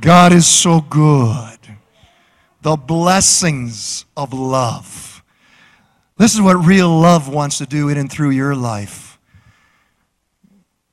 [0.00, 1.58] God is so good.
[2.62, 5.22] The blessings of love.
[6.18, 9.18] This is what real love wants to do in and through your life.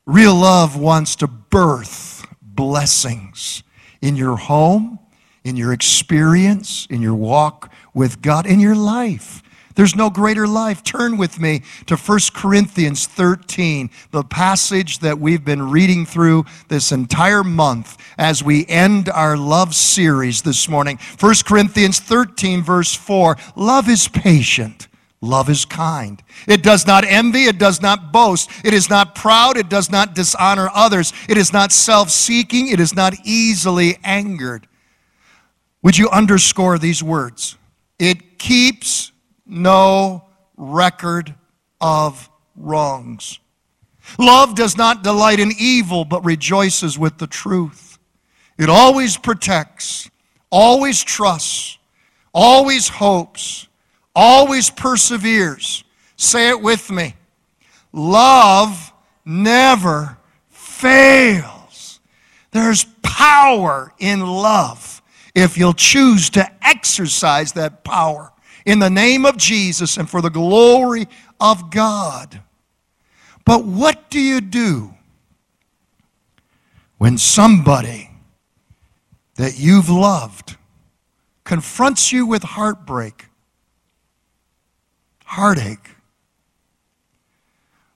[0.05, 3.61] Real love wants to birth blessings
[4.01, 4.99] in your home,
[5.43, 9.43] in your experience, in your walk with God, in your life.
[9.77, 10.83] There's no greater life.
[10.83, 16.91] Turn with me to 1 Corinthians 13, the passage that we've been reading through this
[16.91, 20.97] entire month as we end our love series this morning.
[21.19, 24.87] 1 Corinthians 13, verse 4 Love is patient.
[25.21, 26.23] Love is kind.
[26.47, 27.43] It does not envy.
[27.43, 28.49] It does not boast.
[28.65, 29.57] It is not proud.
[29.57, 31.13] It does not dishonor others.
[31.29, 32.69] It is not self seeking.
[32.69, 34.67] It is not easily angered.
[35.83, 37.57] Would you underscore these words?
[37.99, 39.11] It keeps
[39.47, 40.25] no
[40.55, 41.33] record
[41.79, 43.39] of wrongs.
[44.17, 47.99] Love does not delight in evil, but rejoices with the truth.
[48.57, 50.09] It always protects,
[50.49, 51.77] always trusts,
[52.33, 53.67] always hopes,
[54.15, 55.83] always perseveres.
[56.15, 57.15] Say it with me.
[57.91, 58.93] Love
[59.25, 60.17] never
[60.49, 61.99] fails.
[62.51, 65.01] There's power in love
[65.35, 68.31] if you'll choose to exercise that power
[68.67, 71.07] in the name of Jesus and for the glory
[71.39, 72.41] of God.
[73.45, 74.93] But what do you do
[76.97, 78.11] when somebody
[79.35, 80.57] that you've loved
[81.45, 83.27] confronts you with heartbreak,
[85.23, 85.95] heartache?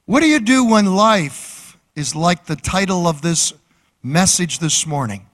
[0.05, 3.51] What do you do when life is like the title of this
[4.01, 5.27] message this morning?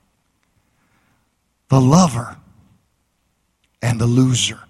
[1.70, 2.38] The lover
[3.84, 4.62] and the loser.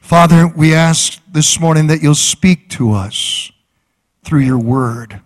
[0.00, 3.52] Father, we ask this morning that you'll speak to us
[4.24, 5.20] through your word.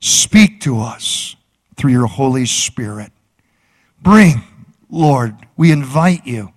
[0.00, 1.34] Speak to us
[1.76, 3.10] through your Holy Spirit.
[4.00, 4.42] Bring,
[4.88, 6.52] Lord, we invite you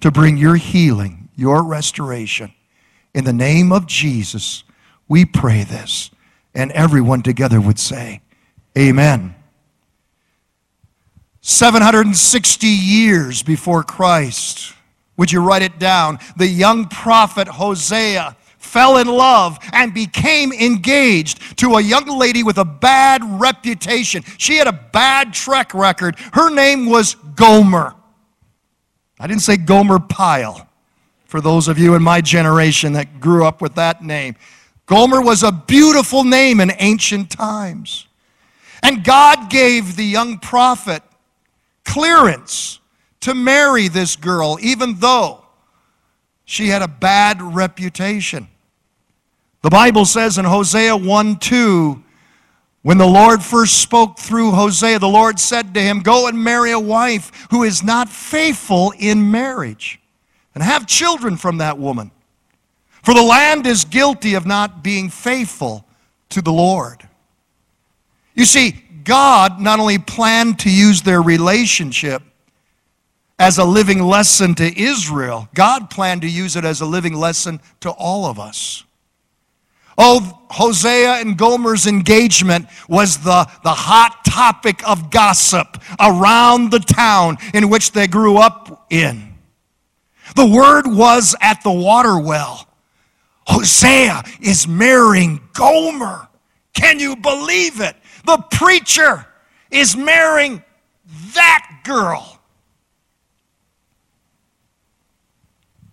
[0.00, 2.52] to bring your healing, your restoration.
[3.14, 4.64] In the name of Jesus,
[5.08, 6.10] we pray this.
[6.54, 8.20] And everyone together would say,
[8.76, 9.34] Amen.
[11.40, 14.74] 760 years before Christ,
[15.16, 16.18] would you write it down?
[16.36, 22.58] The young prophet Hosea fell in love and became engaged to a young lady with
[22.58, 24.22] a bad reputation.
[24.38, 26.18] She had a bad track record.
[26.32, 27.94] Her name was Gomer.
[29.18, 30.68] I didn't say Gomer Pyle,
[31.24, 34.36] for those of you in my generation that grew up with that name.
[34.84, 38.06] Gomer was a beautiful name in ancient times.
[38.82, 41.02] And God gave the young prophet
[41.84, 42.80] clearance
[43.26, 45.44] to marry this girl, even though
[46.44, 48.46] she had a bad reputation.
[49.62, 52.04] The Bible says in Hosea 1 2,
[52.82, 56.70] when the Lord first spoke through Hosea, the Lord said to him, Go and marry
[56.70, 60.00] a wife who is not faithful in marriage,
[60.54, 62.12] and have children from that woman.
[63.02, 65.84] For the land is guilty of not being faithful
[66.28, 67.08] to the Lord.
[68.36, 72.22] You see, God not only planned to use their relationship
[73.38, 77.60] as a living lesson to Israel, God planned to use it as a living lesson
[77.80, 78.84] to all of us.
[79.98, 87.38] Oh, Hosea and Gomer's engagement was the, the hot topic of gossip around the town
[87.54, 89.34] in which they grew up in.
[90.34, 92.68] The word was at the water well.
[93.46, 96.28] Hosea is marrying Gomer.
[96.74, 97.96] Can you believe it?
[98.26, 99.24] The preacher
[99.70, 100.62] is marrying
[101.34, 102.35] that girl.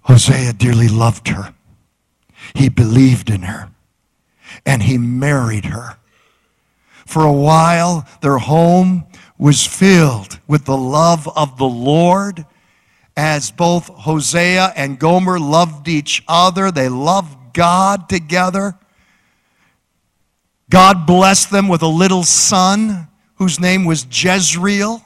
[0.04, 1.54] Hosea dearly loved her.
[2.54, 3.70] He believed in her.
[4.66, 5.98] And he married her.
[7.06, 9.06] For a while, their home
[9.38, 12.46] was filled with the love of the Lord
[13.16, 16.72] as both Hosea and Gomer loved each other.
[16.72, 18.76] They loved God together.
[20.70, 25.04] God blessed them with a little son whose name was Jezreel.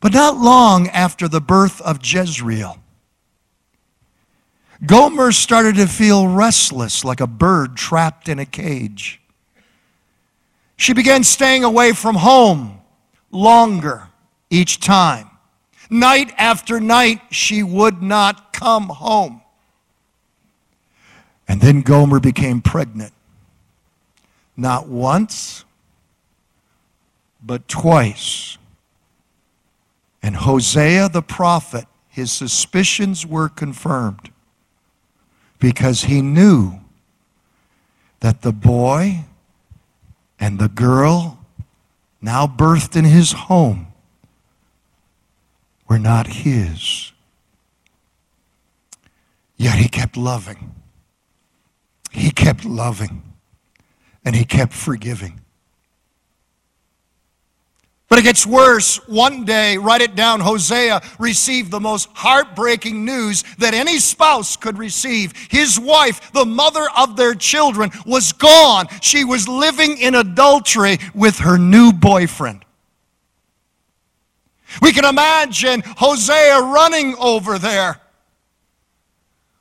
[0.00, 2.78] But not long after the birth of Jezreel,
[4.84, 9.20] Gomer started to feel restless like a bird trapped in a cage.
[10.76, 12.80] She began staying away from home
[13.30, 14.08] longer
[14.48, 15.28] each time.
[15.90, 19.42] Night after night, she would not come home.
[21.46, 23.12] And then Gomer became pregnant.
[24.56, 25.64] Not once,
[27.42, 28.56] but twice.
[30.22, 34.29] And Hosea the prophet, his suspicions were confirmed
[35.60, 36.80] because he knew
[38.20, 39.24] that the boy
[40.40, 41.38] and the girl
[42.20, 43.86] now birthed in his home,
[45.88, 47.12] were not his.
[49.56, 50.74] Yet he kept loving.
[52.10, 53.22] He kept loving.
[54.24, 55.40] And he kept forgiving.
[58.10, 58.96] But it gets worse.
[59.06, 64.78] One day, write it down, Hosea received the most heartbreaking news that any spouse could
[64.78, 65.32] receive.
[65.48, 68.88] His wife, the mother of their children, was gone.
[69.00, 72.64] She was living in adultery with her new boyfriend.
[74.82, 78.00] We can imagine Hosea running over there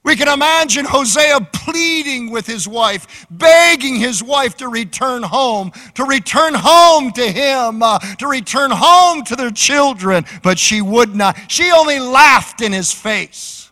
[0.09, 6.03] we can imagine Hosea pleading with his wife, begging his wife to return home, to
[6.03, 11.37] return home to him, uh, to return home to their children, but she would not.
[11.47, 13.69] She only laughed in his face.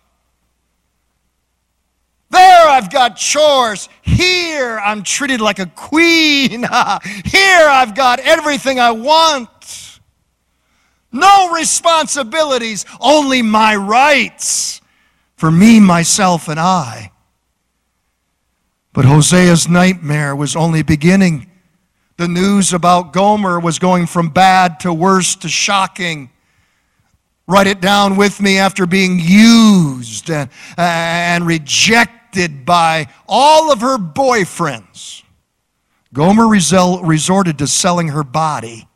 [2.30, 3.90] There I've got chores.
[4.04, 6.52] Here I'm treated like a queen.
[7.26, 10.00] Here I've got everything I want.
[11.12, 14.82] No responsibilities, only my rights
[15.38, 17.12] for me, myself, and I.
[18.92, 21.50] But Hosea's nightmare was only beginning.
[22.18, 26.32] The news about Gomer was going from bad to worse to shocking.
[27.48, 33.98] Write it down with me after being used and, and rejected by all of her
[33.98, 35.22] boyfriends.
[36.12, 38.88] Gomer resorted to selling her body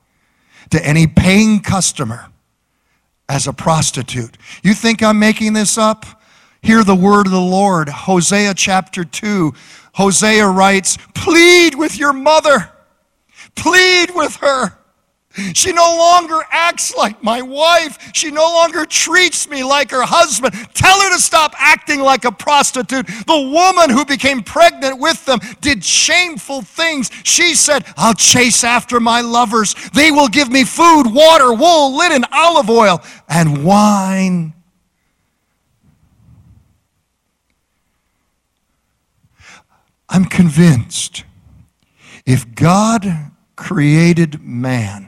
[0.71, 2.31] to any paying customer
[3.29, 4.37] as a prostitute.
[4.63, 6.20] You think I'm making this up?
[6.63, 7.89] Hear the word of the Lord.
[7.89, 9.53] Hosea chapter 2.
[9.93, 12.71] Hosea writes, Plead with your mother.
[13.55, 14.77] Plead with her.
[15.53, 18.11] She no longer acts like my wife.
[18.13, 20.53] She no longer treats me like her husband.
[20.73, 23.07] Tell her to stop acting like a prostitute.
[23.07, 27.09] The woman who became pregnant with them did shameful things.
[27.23, 29.73] She said, I'll chase after my lovers.
[29.93, 34.53] They will give me food, water, wool, linen, olive oil, and wine.
[40.11, 41.23] I'm convinced
[42.25, 45.07] if God created man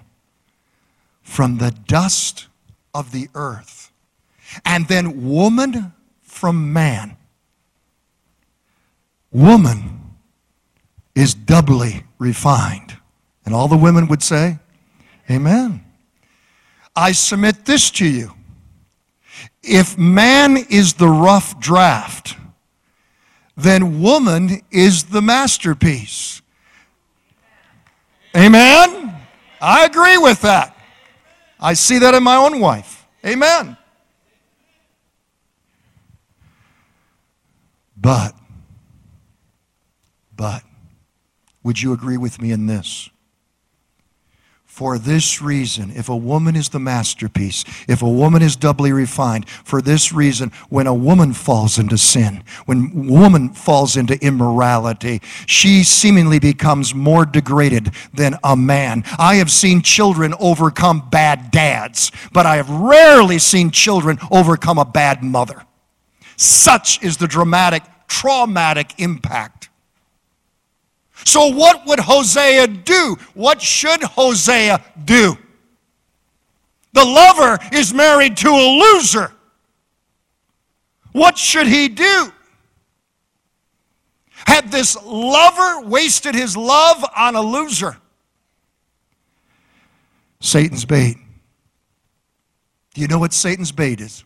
[1.22, 2.48] from the dust
[2.94, 3.92] of the earth
[4.66, 7.18] and then woman from man,
[9.30, 10.00] woman
[11.16, 12.98] is doubly refined.
[13.46, 14.58] And all the women would say,
[15.30, 15.84] Amen.
[16.96, 18.34] I submit this to you.
[19.62, 22.38] If man is the rough draft,
[23.56, 26.42] then woman is the masterpiece.
[28.36, 29.16] Amen?
[29.62, 30.76] I agree with that.
[31.60, 33.06] I see that in my own wife.
[33.26, 33.78] Amen.
[37.96, 38.36] But,
[40.36, 40.64] but,
[41.64, 43.10] would you agree with me in this?
[44.74, 49.48] For this reason, if a woman is the masterpiece, if a woman is doubly refined,
[49.48, 55.84] for this reason, when a woman falls into sin, when woman falls into immorality, she
[55.84, 59.04] seemingly becomes more degraded than a man.
[59.20, 64.86] I have seen children overcome bad dads, but I have rarely seen children overcome a
[64.86, 65.62] bad mother.
[66.36, 69.63] Such is the dramatic, traumatic impact
[71.26, 73.18] so, what would Hosea do?
[73.34, 75.38] What should Hosea do?
[76.94, 79.32] The lover is married to a loser.
[81.12, 82.32] What should he do?
[84.46, 87.98] Had this lover wasted his love on a loser?
[90.42, 91.18] Satan's bait.
[92.94, 94.24] Do you know what Satan's bait is?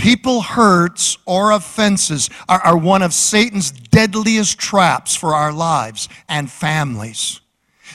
[0.00, 6.50] People hurts or offenses are, are, one of Satan's deadliest traps for our lives and
[6.50, 7.42] families.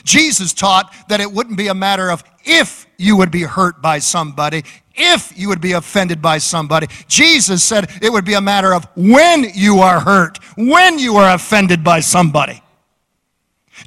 [0.04, 3.98] Jesus taught that it wouldn't be a matter of if you would be hurt by
[3.98, 4.62] somebody,
[4.94, 6.86] if you would be offended by somebody.
[7.08, 11.34] Jesus said it would be a matter of when you are hurt, when you are
[11.34, 12.62] offended by somebody.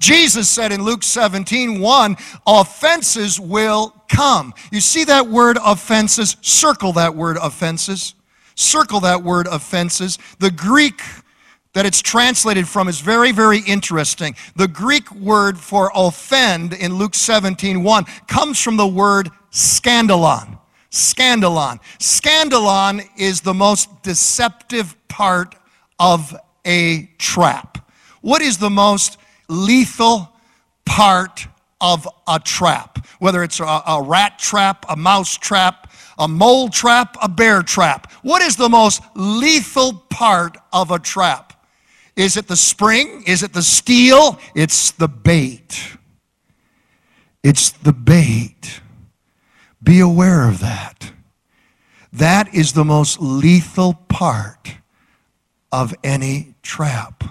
[0.01, 4.53] Jesus said in Luke 17, 1, offenses will come.
[4.71, 6.35] You see that word offenses?
[6.41, 8.15] Circle that word offenses.
[8.55, 10.17] Circle that word offenses.
[10.39, 11.01] The Greek
[11.73, 14.35] that it's translated from is very, very interesting.
[14.55, 20.59] The Greek word for offend in Luke 17, 1 comes from the word scandalon.
[20.91, 21.79] Scandalon.
[21.99, 25.55] Scandalon is the most deceptive part
[25.99, 26.35] of
[26.65, 27.77] a trap.
[28.21, 30.33] What is the most lethal
[30.85, 31.47] part
[31.81, 37.15] of a trap, whether it's a, a, rat trap, a mouse trap, a mole trap,
[37.21, 38.12] a bear trap.
[38.21, 41.65] What is the most lethal part of a trap?
[42.15, 43.24] Is it the spring?
[43.25, 44.39] Is it the steel?
[44.53, 45.98] It's the bait.
[47.43, 48.81] It's the bait.
[49.81, 51.13] Be aware of that.
[52.12, 54.75] That is the most lethal part
[55.71, 57.24] of any trap.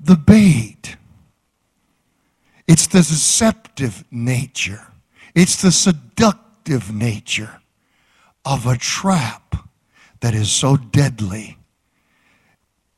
[0.00, 0.96] The bait.
[2.72, 4.86] It's the deceptive nature.
[5.34, 7.60] It's the seductive nature
[8.46, 9.68] of a trap
[10.20, 11.58] that is so deadly,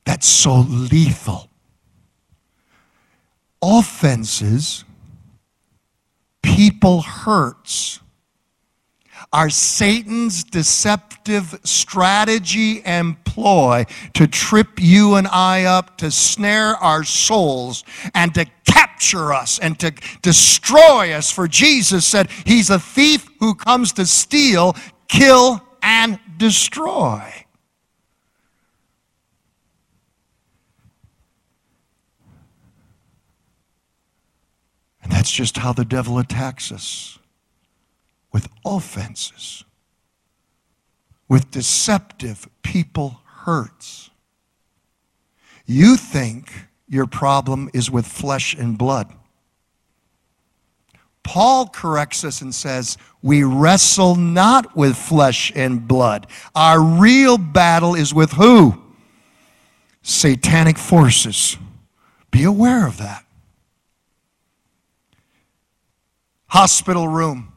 [0.04, 1.50] that's so lethal.
[3.60, 4.84] Offenses,
[6.40, 7.98] people hurts,
[9.32, 17.02] are Satan's deceptive strategy and ploy to trip you and I up, to snare our
[17.02, 17.82] souls,
[18.14, 18.83] and to capture
[19.32, 21.30] us and to destroy us.
[21.30, 24.76] For Jesus said, He's a thief who comes to steal,
[25.08, 27.44] kill, and destroy.
[35.02, 37.18] And that's just how the devil attacks us
[38.32, 39.64] with offenses,
[41.28, 44.10] with deceptive people hurts.
[45.66, 46.50] You think
[46.88, 49.12] your problem is with flesh and blood.
[51.22, 56.26] Paul corrects us and says, We wrestle not with flesh and blood.
[56.54, 58.80] Our real battle is with who?
[60.02, 61.56] Satanic forces.
[62.30, 63.24] Be aware of that.
[66.48, 67.52] Hospital room.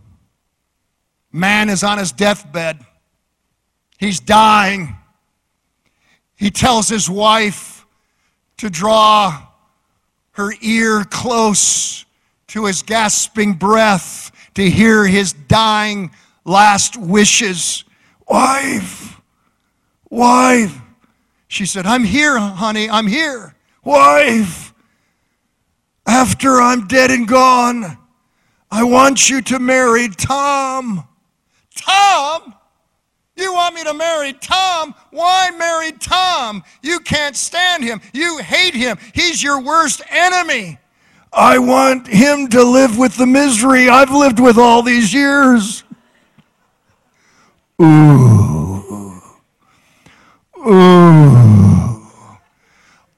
[1.32, 2.84] Man is on his deathbed.
[4.00, 4.96] He's dying.
[6.36, 7.77] He tells his wife
[8.58, 9.48] to draw
[10.32, 12.06] her ear close
[12.48, 16.12] to his gasping breath to hear his dying
[16.46, 17.84] last wishes.
[18.28, 19.22] Wife,
[20.10, 20.76] wife.
[21.48, 23.56] She said, I'm here, honey, I'm here.
[23.84, 24.74] Wife,
[26.06, 27.98] after I'm dead and gone,
[28.70, 31.08] I want you to marry Tom.
[31.76, 32.54] Tom?
[33.38, 34.96] You want me to marry Tom?
[35.12, 36.64] Why marry Tom?
[36.82, 38.02] You can't stand him.
[38.12, 38.98] You hate him.
[39.14, 40.80] He's your worst enemy.
[41.32, 45.84] I want him to live with the misery I've lived with all these years.
[47.80, 49.22] Ooh.
[50.68, 52.08] Ooh.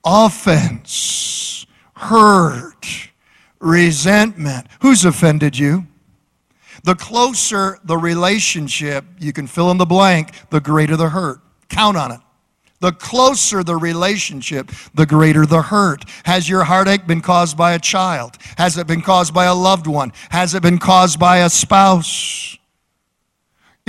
[0.04, 3.10] Offense, hurt,
[3.60, 4.68] resentment.
[4.82, 5.86] Who's offended you?
[6.84, 11.42] The closer the relationship, you can fill in the blank, the greater the hurt.
[11.70, 12.20] Count on it.
[12.82, 16.06] The closer the relationship, the greater the hurt.
[16.24, 18.38] Has your heartache been caused by a child?
[18.58, 20.14] Has it been caused by a loved one?
[20.30, 22.58] Has it been caused by a spouse?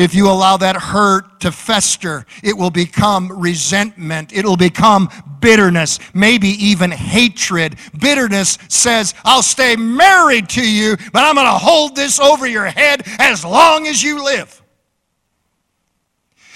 [0.01, 4.33] If you allow that hurt to fester, it will become resentment.
[4.33, 7.77] It'll become bitterness, maybe even hatred.
[7.99, 12.65] Bitterness says, I'll stay married to you, but I'm going to hold this over your
[12.65, 14.63] head as long as you live.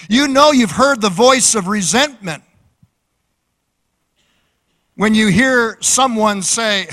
[0.09, 2.43] You know you've heard the voice of resentment
[4.95, 6.87] when you hear someone say,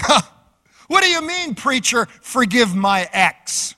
[0.90, 3.76] What do you mean, preacher, forgive my ex?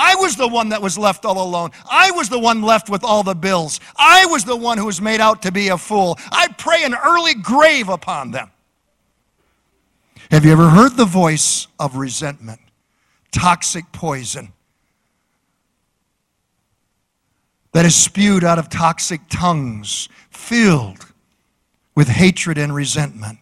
[0.00, 1.70] I was the one that was left all alone.
[1.90, 3.80] I was the one left with all the bills.
[3.96, 6.18] I was the one who was made out to be a fool.
[6.32, 8.50] I pray an early grave upon them.
[10.30, 12.60] Have you ever heard the voice of resentment?
[13.30, 14.52] Toxic poison
[17.72, 21.06] that is spewed out of toxic tongues, filled
[21.94, 23.38] with hatred and resentment.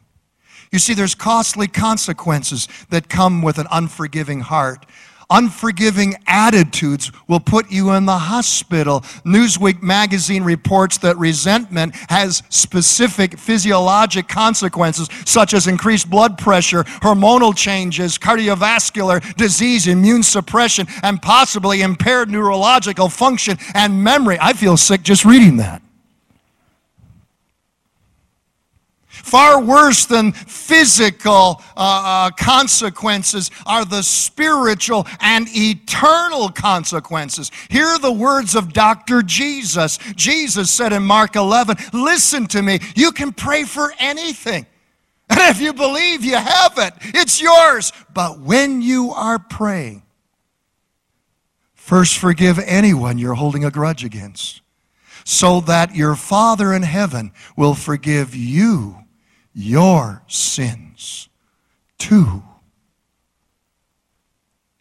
[0.70, 4.84] You see, there's costly consequences that come with an unforgiving heart.
[5.30, 9.00] Unforgiving attitudes will put you in the hospital.
[9.26, 17.54] Newsweek magazine reports that resentment has specific physiologic consequences, such as increased blood pressure, hormonal
[17.54, 24.38] changes, cardiovascular disease, immune suppression, and possibly impaired neurological function and memory.
[24.40, 25.82] I feel sick just reading that.
[29.22, 37.50] Far worse than physical uh, uh, consequences are the spiritual and eternal consequences.
[37.68, 39.22] Here are the words of Dr.
[39.22, 39.98] Jesus.
[40.14, 44.66] Jesus said in Mark 11, Listen to me, you can pray for anything.
[45.30, 47.92] And if you believe you have it, it's yours.
[48.14, 50.02] But when you are praying,
[51.74, 54.62] first forgive anyone you're holding a grudge against,
[55.24, 59.04] so that your Father in heaven will forgive you
[59.60, 61.28] your sins
[61.98, 62.44] too.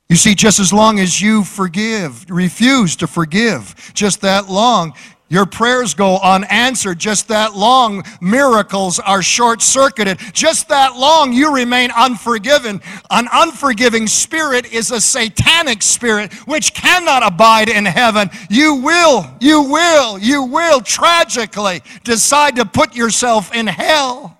[0.08, 4.94] You see, just as long as you forgive, refuse to forgive, just that long,
[5.30, 8.04] Your prayers go unanswered just that long.
[8.22, 10.20] Miracles are short circuited.
[10.32, 12.80] Just that long, you remain unforgiven.
[13.10, 18.30] An unforgiving spirit is a satanic spirit which cannot abide in heaven.
[18.50, 24.37] You will, you will, you will tragically decide to put yourself in hell.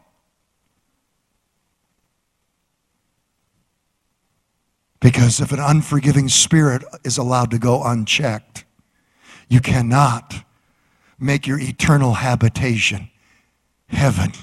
[5.08, 8.66] Because if an unforgiving spirit is allowed to go unchecked,
[9.48, 10.44] you cannot
[11.18, 13.10] make your eternal habitation
[13.88, 14.34] heaven.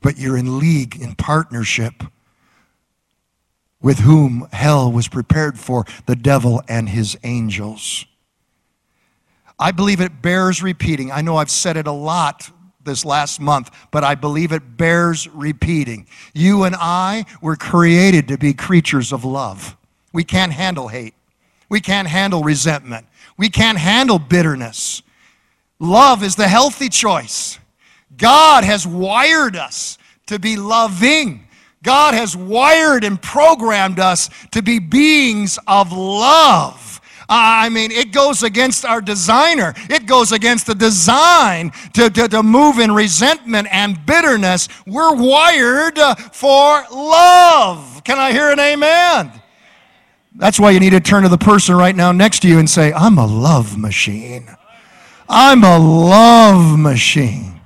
[0.00, 2.02] But you're in league, in partnership
[3.82, 8.06] with whom hell was prepared for the devil and his angels.
[9.58, 11.12] I believe it bears repeating.
[11.12, 12.50] I know I've said it a lot
[12.84, 16.06] this last month, but I believe it bears repeating.
[16.34, 19.76] You and I were created to be creatures of love.
[20.12, 21.14] We can't handle hate.
[21.68, 23.06] We can't handle resentment.
[23.36, 25.02] We can't handle bitterness.
[25.78, 27.58] Love is the healthy choice.
[28.16, 31.46] God has wired us to be loving.
[31.82, 36.97] God has wired and programmed us to be beings of love.
[37.28, 39.74] I mean, it goes against our designer.
[39.90, 44.68] It goes against the design to, to, to move in resentment and bitterness.
[44.86, 48.02] We're wired uh, for love.
[48.04, 49.32] Can I hear an amen?
[50.36, 52.70] That's why you need to turn to the person right now next to you and
[52.70, 54.48] say, I'm a love machine.
[55.28, 57.60] I'm a love machine.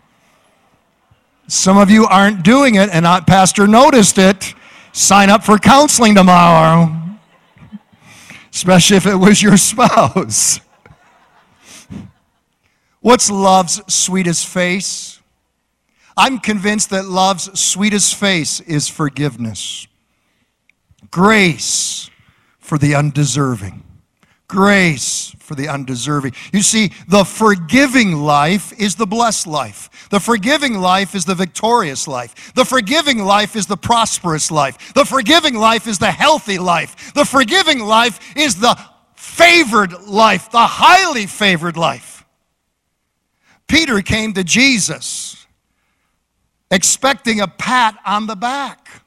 [1.46, 4.54] Some of you aren't doing it, and Pastor noticed it.
[4.92, 6.96] Sign up for counseling tomorrow,
[8.52, 10.60] especially if it was your spouse.
[13.00, 15.20] What's love's sweetest face?
[16.16, 19.86] I'm convinced that love's sweetest face is forgiveness,
[21.10, 22.10] grace
[22.58, 23.82] for the undeserving
[24.52, 26.34] grace for the undeserving.
[26.52, 29.88] You see, the forgiving life is the blessed life.
[30.10, 32.52] The forgiving life is the victorious life.
[32.54, 34.92] The forgiving life is the prosperous life.
[34.92, 37.14] The forgiving life is the healthy life.
[37.14, 38.78] The forgiving life is the
[39.16, 42.26] favored life, the highly favored life.
[43.68, 45.46] Peter came to Jesus
[46.70, 49.02] expecting a pat on the back.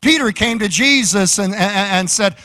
[0.00, 2.36] Peter came to Jesus and, and, and said,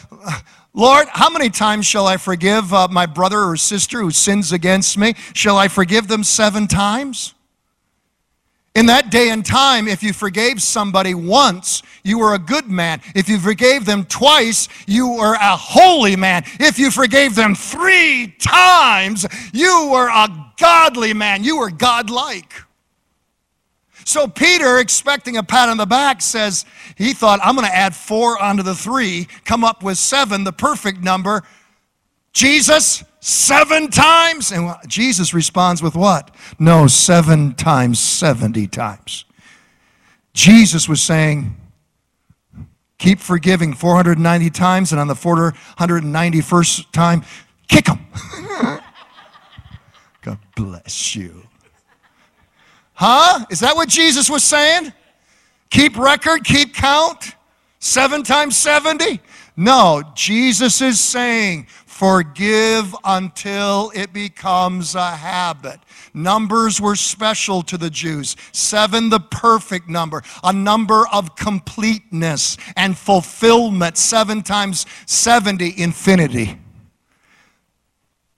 [0.78, 4.96] Lord, how many times shall I forgive uh, my brother or sister who sins against
[4.96, 5.16] me?
[5.34, 7.34] Shall I forgive them seven times?
[8.76, 13.02] In that day and time, if you forgave somebody once, you were a good man.
[13.16, 16.44] If you forgave them twice, you were a holy man.
[16.60, 21.44] If you forgave them three times, you were a godly man.
[21.44, 22.54] You were godlike.
[24.08, 26.64] So Peter, expecting a pat on the back, says
[26.96, 30.54] he thought, I'm going to add four onto the three, come up with seven, the
[30.54, 31.44] perfect number.
[32.32, 34.54] Jesus, seven times?
[34.54, 36.34] And Jesus responds with what?
[36.58, 39.26] No, seven times 70 times.
[40.34, 41.58] Jesus was saying,
[43.00, 47.26] keep forgiving 490 times, and on the 491st time,
[47.68, 48.08] kick them.
[50.22, 51.47] God bless you.
[53.00, 53.46] Huh?
[53.52, 54.92] Is that what Jesus was saying?
[55.70, 57.36] Keep record, keep count?
[57.78, 59.22] Seven times 70?
[59.56, 65.80] No, Jesus is saying, forgive until it becomes a habit.
[66.16, 68.36] Numbers were special to the Jews.
[68.52, 73.98] Seven, the perfect number, a number of completeness and fulfillment.
[73.98, 76.58] Seven times 70, infinity.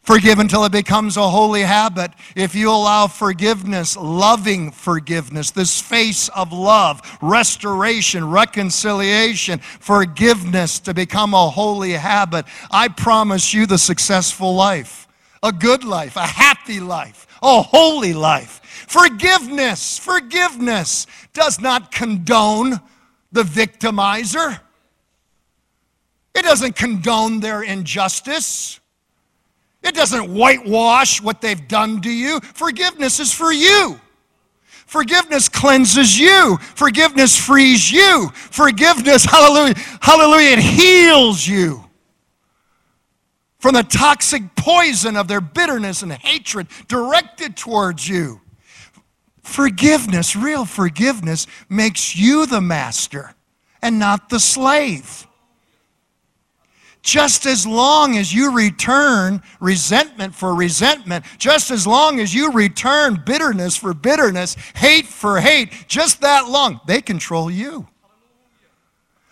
[0.09, 2.09] Forgive until it becomes a holy habit.
[2.35, 11.35] If you allow forgiveness, loving forgiveness, this face of love, restoration, reconciliation, forgiveness to become
[11.35, 15.07] a holy habit, I promise you the successful life,
[15.43, 18.61] a good life, a happy life, a holy life.
[18.87, 22.81] Forgiveness, forgiveness does not condone
[23.31, 24.59] the victimizer.
[26.33, 28.79] It doesn't condone their injustice.
[29.81, 32.39] It doesn't whitewash what they've done to you.
[32.41, 33.99] Forgiveness is for you.
[34.85, 36.57] Forgiveness cleanses you.
[36.75, 38.29] Forgiveness frees you.
[38.33, 41.85] Forgiveness, hallelujah, hallelujah, it heals you
[43.59, 48.41] from the toxic poison of their bitterness and hatred directed towards you.
[49.43, 53.35] Forgiveness, real forgiveness, makes you the master
[53.81, 55.27] and not the slave
[57.01, 63.21] just as long as you return resentment for resentment, just as long as you return
[63.25, 67.87] bitterness for bitterness, hate for hate, just that long, they control you.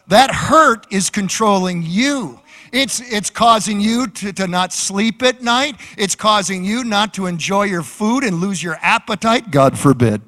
[0.07, 2.39] That hurt is controlling you.
[2.71, 5.75] It's, it's causing you to, to not sleep at night.
[5.97, 9.51] It's causing you not to enjoy your food and lose your appetite.
[9.51, 10.21] God forbid.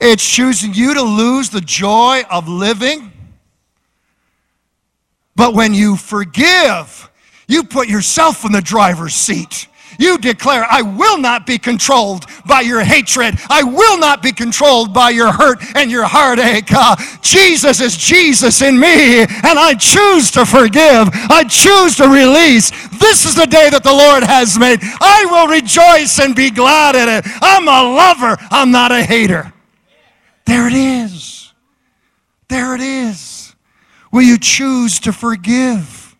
[0.00, 3.12] It's choosing you to lose the joy of living.
[5.40, 7.10] But when you forgive,
[7.48, 9.68] you put yourself in the driver's seat.
[9.98, 13.36] You declare, I will not be controlled by your hatred.
[13.48, 16.70] I will not be controlled by your hurt and your heartache.
[16.70, 21.08] Uh, Jesus is Jesus in me, and I choose to forgive.
[21.30, 22.70] I choose to release.
[22.98, 24.80] This is the day that the Lord has made.
[24.82, 27.24] I will rejoice and be glad in it.
[27.40, 29.54] I'm a lover, I'm not a hater.
[30.44, 31.50] There it is.
[32.50, 33.29] There it is.
[34.12, 36.16] Will you choose to forgive?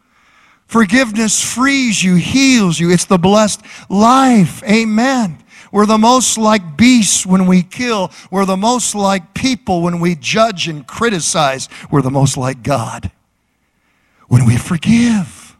[0.66, 2.90] Forgiveness frees you, heals you.
[2.90, 4.62] It's the blessed life.
[4.62, 5.38] Amen.
[5.72, 8.10] We're the most like beasts when we kill.
[8.30, 11.68] We're the most like people when we judge and criticize.
[11.90, 13.10] We're the most like God
[14.28, 15.56] when we forgive.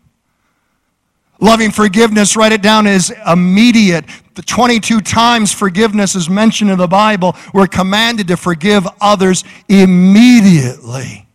[1.41, 4.05] Loving forgiveness, write it down, is immediate.
[4.35, 7.35] The 22 times forgiveness is mentioned in the Bible.
[7.55, 11.27] We're commanded to forgive others immediately.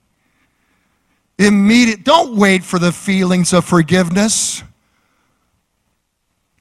[1.37, 2.03] Immediate.
[2.03, 4.63] Don't wait for the feelings of forgiveness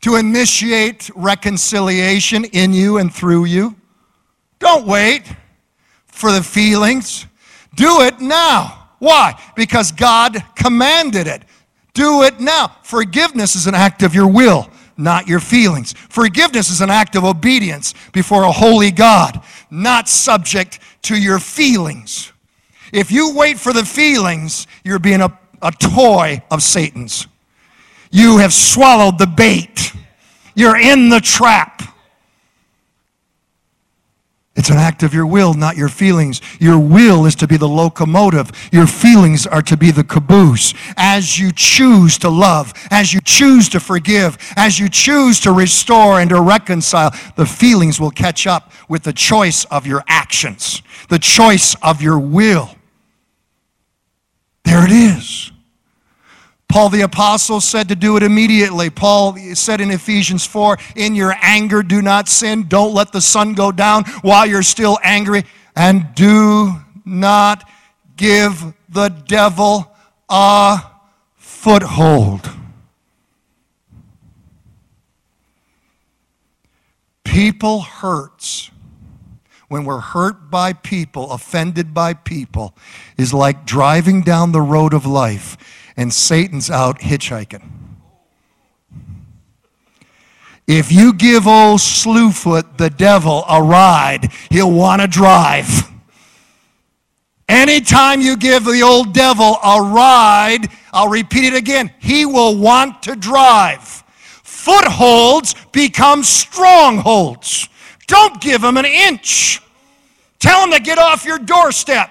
[0.04, 3.74] to initiate reconciliation in you and through you.
[4.58, 5.22] Don't wait
[6.06, 7.26] for the feelings.
[7.74, 8.90] Do it now.
[8.98, 9.40] Why?
[9.56, 11.44] Because God commanded it.
[11.94, 12.76] Do it now.
[12.82, 15.94] Forgiveness is an act of your will, not your feelings.
[16.10, 22.30] Forgiveness is an act of obedience before a holy God, not subject to your feelings.
[22.94, 27.26] If you wait for the feelings, you're being a, a toy of Satan's.
[28.12, 29.92] You have swallowed the bait.
[30.54, 31.82] You're in the trap.
[34.54, 36.40] It's an act of your will, not your feelings.
[36.60, 38.52] Your will is to be the locomotive.
[38.70, 40.72] Your feelings are to be the caboose.
[40.96, 46.20] As you choose to love, as you choose to forgive, as you choose to restore
[46.20, 51.18] and to reconcile, the feelings will catch up with the choice of your actions, the
[51.18, 52.70] choice of your will.
[54.64, 55.52] There it is.
[56.68, 58.90] Paul the Apostle said to do it immediately.
[58.90, 62.66] Paul said in Ephesians 4 In your anger, do not sin.
[62.66, 65.44] Don't let the sun go down while you're still angry.
[65.76, 66.72] And do
[67.04, 67.68] not
[68.16, 69.94] give the devil
[70.28, 70.80] a
[71.36, 72.50] foothold.
[77.22, 78.70] People hurts
[79.68, 82.74] when we're hurt by people, offended by people,
[83.16, 85.56] is like driving down the road of life
[85.96, 87.70] and Satan's out hitchhiking.
[90.66, 95.90] If you give old Slewfoot, the devil, a ride, he'll want to drive.
[97.48, 103.02] Anytime you give the old devil a ride, I'll repeat it again, he will want
[103.02, 103.82] to drive.
[104.42, 107.68] Footholds become strongholds.
[108.06, 109.60] Don't give him an inch.
[110.38, 112.10] Tell him to get off your doorstep.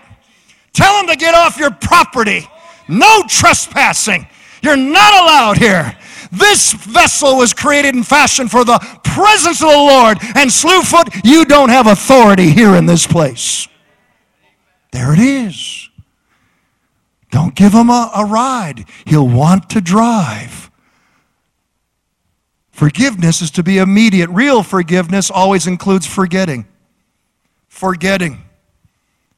[0.74, 2.48] Tell him to get off your property.
[2.88, 4.28] No trespassing.
[4.62, 5.96] You're not allowed here.
[6.32, 10.18] This vessel was created and fashioned for the presence of the Lord.
[10.36, 13.68] And Slewfoot, you don't have authority here in this place.
[14.92, 15.90] There it is.
[17.30, 18.86] Don't give him a, a ride.
[19.06, 20.72] He'll want to drive.
[22.74, 24.32] Forgiveness is to be immediate.
[24.32, 26.66] Real forgiveness always includes forgetting.
[27.70, 28.44] Forgetting.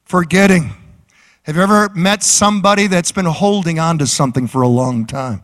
[0.06, 0.72] Forgetting.
[1.44, 5.44] Have you ever met somebody that's been holding on to something for a long time?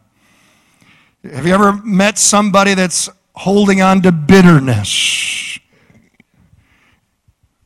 [1.22, 5.60] Have you ever met somebody that's holding on to bitterness?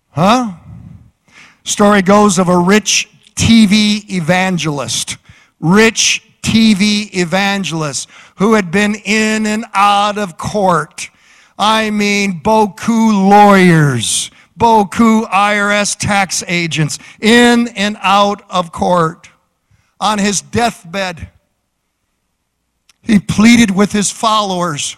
[0.10, 0.54] Huh?
[1.64, 5.18] Story goes of a rich TV evangelist.
[5.60, 11.10] Rich TV evangelist who had been in and out of court.
[11.58, 19.30] I mean, Boku lawyers, Boku IRS tax agents, in and out of court.
[20.00, 21.30] On his deathbed,
[23.02, 24.98] he pleaded with his followers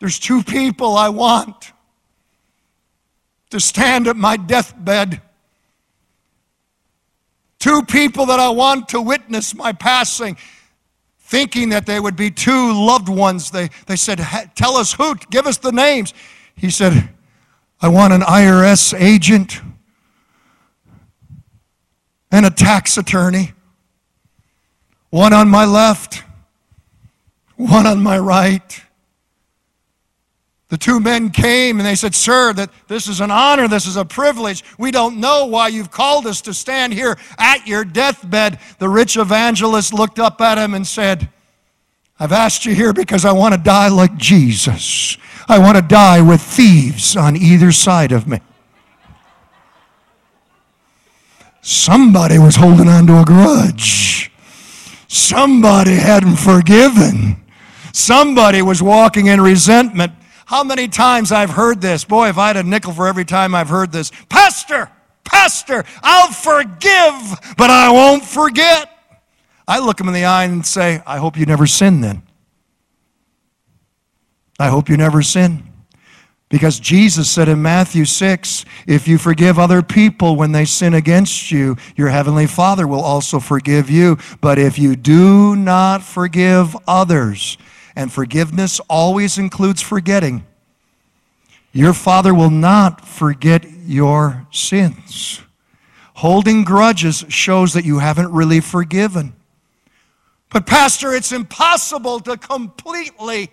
[0.00, 1.72] There's two people I want
[3.50, 5.22] to stand at my deathbed
[7.64, 10.36] Two people that I want to witness my passing,
[11.18, 13.50] thinking that they would be two loved ones.
[13.50, 14.18] They, they said,
[14.54, 16.12] Tell us who, give us the names.
[16.54, 17.08] He said,
[17.80, 19.62] I want an IRS agent
[22.30, 23.54] and a tax attorney.
[25.08, 26.22] One on my left,
[27.56, 28.82] one on my right.
[30.68, 33.96] The two men came and they said, Sir, that this is an honor, this is
[33.96, 34.64] a privilege.
[34.78, 38.58] We don't know why you've called us to stand here at your deathbed.
[38.78, 41.28] The rich evangelist looked up at him and said,
[42.18, 45.18] I've asked you here because I want to die like Jesus.
[45.48, 48.40] I want to die with thieves on either side of me.
[51.60, 54.30] Somebody was holding on to a grudge.
[55.08, 57.36] Somebody hadn't forgiven.
[57.92, 60.12] Somebody was walking in resentment.
[60.46, 62.04] How many times I've heard this?
[62.04, 64.12] Boy, if I had a nickel for every time I've heard this.
[64.28, 64.90] Pastor,
[65.24, 68.90] Pastor, I'll forgive, but I won't forget.
[69.66, 72.22] I look him in the eye and say, I hope you never sin then.
[74.58, 75.64] I hope you never sin.
[76.50, 81.50] Because Jesus said in Matthew 6, if you forgive other people when they sin against
[81.50, 84.18] you, your heavenly Father will also forgive you.
[84.40, 87.58] But if you do not forgive others,
[87.96, 90.44] and forgiveness always includes forgetting,
[91.72, 95.40] your Father will not forget your sins.
[96.14, 99.34] Holding grudges shows that you haven't really forgiven.
[100.50, 103.50] But, Pastor, it's impossible to completely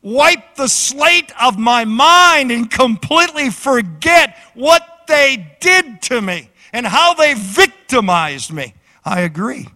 [0.00, 6.86] wipe the slate of my mind and completely forget what they did to me and
[6.86, 8.74] how they victimized me.
[9.04, 9.68] I agree.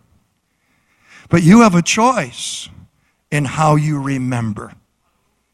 [1.29, 2.71] But you have a choice
[3.31, 4.73] in how you remember.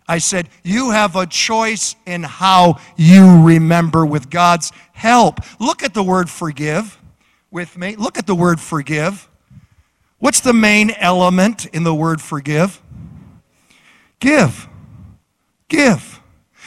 [0.07, 5.41] I said, you have a choice in how you remember with God's help.
[5.61, 7.01] Look at the word forgive
[7.51, 7.97] with me.
[7.97, 9.29] Look at the word forgive.
[10.19, 12.81] What's the main element in the word forgive?
[14.21, 14.69] Give.
[15.69, 16.21] Give.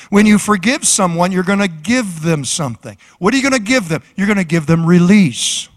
[0.09, 2.97] When you forgive someone, you're going to give them something.
[3.19, 4.03] What are you going to give them?
[4.15, 5.69] You're going to give them release.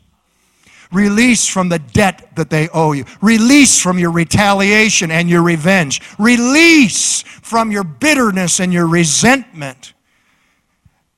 [0.90, 3.04] Release from the debt that they owe you.
[3.20, 6.00] Release from your retaliation and your revenge.
[6.18, 9.92] Release from your bitterness and your resentment.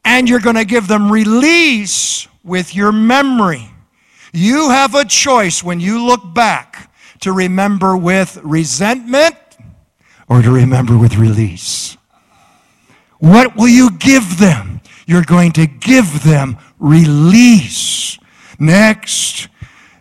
[0.05, 3.71] And you're going to give them release with your memory.
[4.33, 9.37] You have a choice when you look back to remember with resentment
[10.29, 11.97] or to remember with release.
[13.19, 14.81] What will you give them?
[15.07, 18.19] You're going to give them release.
[18.59, 19.49] Next,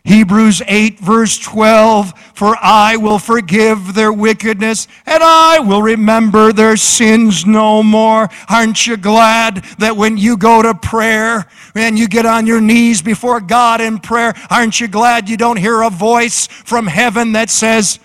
[0.04, 6.78] Hebrews 8, verse 12 For I will forgive their wickedness, and I will remember their
[6.78, 8.30] sins no more.
[8.48, 13.02] Aren't you glad that when you go to prayer and you get on your knees
[13.02, 17.50] before God in prayer, aren't you glad you don't hear a voice from heaven that
[17.50, 18.00] says,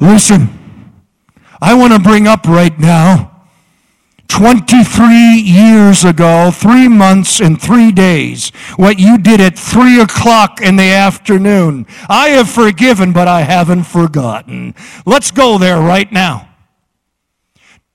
[0.00, 0.92] Listen,
[1.60, 3.33] I want to bring up right now
[4.28, 10.76] 23 years ago, three months and three days, what you did at three o'clock in
[10.76, 11.86] the afternoon.
[12.08, 14.74] I have forgiven, but I haven't forgotten.
[15.06, 16.48] Let's go there right now.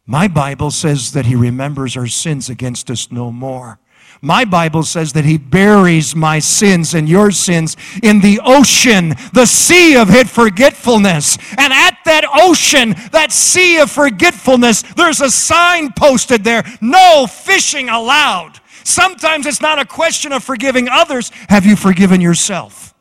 [0.06, 3.80] My Bible says that He remembers our sins against us no more.
[4.22, 9.46] My Bible says that He buries my sins and your sins in the ocean, the
[9.46, 11.38] sea of hid forgetfulness.
[11.58, 17.88] And at that ocean, that sea of forgetfulness, there's a sign posted there no fishing
[17.88, 18.60] allowed.
[18.84, 21.32] Sometimes it's not a question of forgiving others.
[21.48, 22.94] Have you forgiven yourself?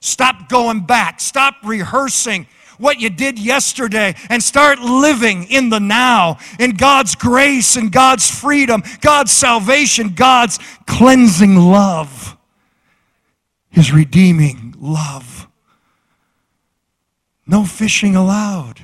[0.00, 1.20] Stop going back.
[1.20, 2.46] Stop rehearsing
[2.78, 8.30] what you did yesterday and start living in the now, in God's grace and God's
[8.30, 12.36] freedom, God's salvation, God's cleansing love,
[13.70, 15.48] His redeeming love.
[17.46, 18.80] No fishing allowed.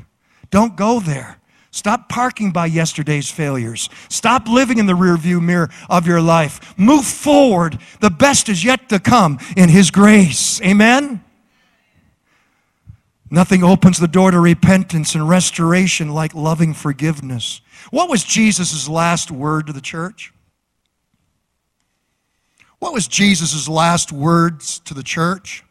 [0.50, 1.38] Don't go there.
[1.74, 3.90] Stop parking by yesterday's failures.
[4.08, 6.78] Stop living in the rearview mirror of your life.
[6.78, 7.80] Move forward.
[7.98, 10.62] The best is yet to come in His grace.
[10.62, 11.23] Amen?
[13.34, 17.60] Nothing opens the door to repentance and restoration like loving forgiveness.
[17.90, 20.32] What was Jesus' last word to the church?
[22.78, 25.64] What was Jesus' last words to the church?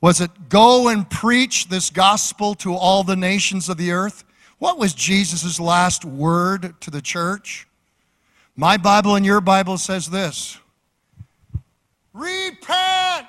[0.00, 4.24] Was it go and preach this gospel to all the nations of the earth?
[4.58, 7.68] What was Jesus' last word to the church?
[8.56, 10.56] My Bible and your Bible says this
[12.14, 13.26] Repent!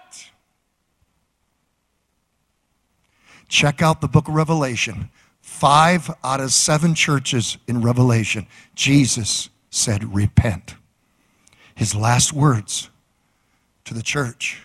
[3.53, 5.11] Check out the book of Revelation.
[5.39, 10.73] Five out of seven churches in Revelation, Jesus said, Repent.
[11.75, 12.89] His last words
[13.85, 14.63] to the church.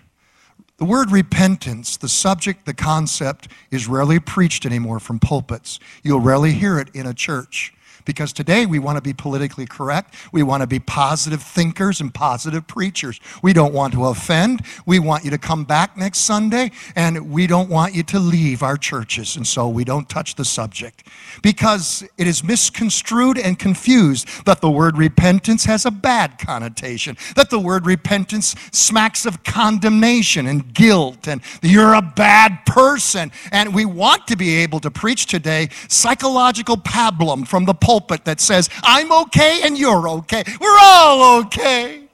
[0.79, 5.79] The word repentance, the subject, the concept, is rarely preached anymore from pulpits.
[6.03, 7.75] You'll rarely hear it in a church
[8.09, 10.15] Because today we want to be politically correct.
[10.33, 13.21] We want to be positive thinkers and positive preachers.
[13.43, 14.63] We don't want to offend.
[14.87, 18.63] We want you to come back next Sunday, and we don't want you to leave
[18.63, 19.37] our churches.
[19.37, 21.07] And so we don't touch the subject.
[21.43, 27.51] Because it is misconstrued and confused that the word repentance has a bad connotation, that
[27.51, 33.31] the word repentance smacks of condemnation and guilt, and you're a bad person.
[33.53, 38.25] And we want to be able to preach today psychological pablum from the pulpit pulpit
[38.25, 40.45] that says, I'm okay and you're okay.
[40.61, 42.05] We're all okay.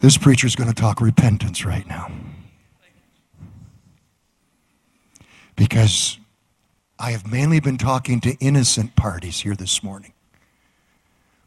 [0.00, 2.10] This preacher's going to talk repentance right now.
[5.56, 6.18] Because
[6.98, 10.12] I have mainly been talking to innocent parties here this morning.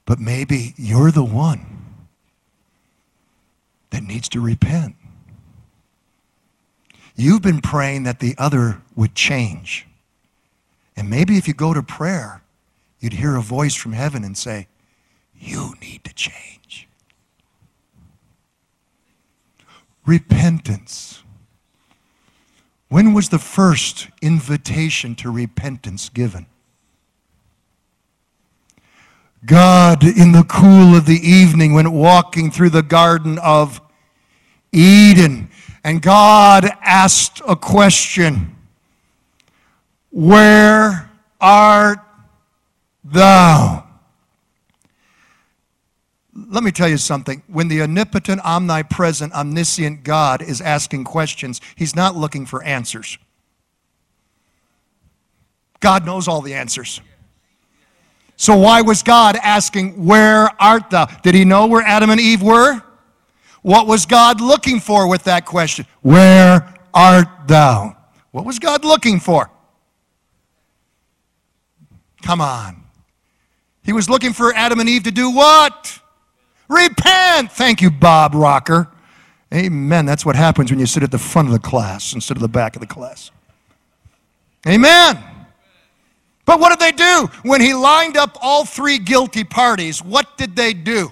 [0.05, 1.65] But maybe you're the one
[3.91, 4.95] that needs to repent.
[7.15, 9.87] You've been praying that the other would change.
[10.95, 12.41] And maybe if you go to prayer,
[12.99, 14.67] you'd hear a voice from heaven and say,
[15.33, 16.87] You need to change.
[20.05, 21.23] Repentance.
[22.89, 26.45] When was the first invitation to repentance given?
[29.45, 33.81] God, in the cool of the evening, when walking through the Garden of
[34.71, 35.49] Eden,
[35.83, 38.55] and God asked a question
[40.11, 41.99] where art
[43.03, 43.87] thou?
[46.33, 47.43] Let me tell you something.
[47.47, 53.17] When the omnipotent, omnipresent, omniscient God is asking questions, he's not looking for answers.
[55.79, 57.01] God knows all the answers.
[58.37, 61.05] So, why was God asking, Where art thou?
[61.05, 62.81] Did he know where Adam and Eve were?
[63.61, 65.85] What was God looking for with that question?
[66.01, 67.95] Where art thou?
[68.31, 69.51] What was God looking for?
[72.21, 72.83] Come on.
[73.83, 75.99] He was looking for Adam and Eve to do what?
[76.69, 77.51] Repent.
[77.51, 78.87] Thank you, Bob Rocker.
[79.53, 80.05] Amen.
[80.05, 82.47] That's what happens when you sit at the front of the class instead of the
[82.47, 83.31] back of the class.
[84.67, 85.21] Amen.
[86.45, 87.29] But what did they do?
[87.43, 91.11] When he lined up all three guilty parties, what did they do?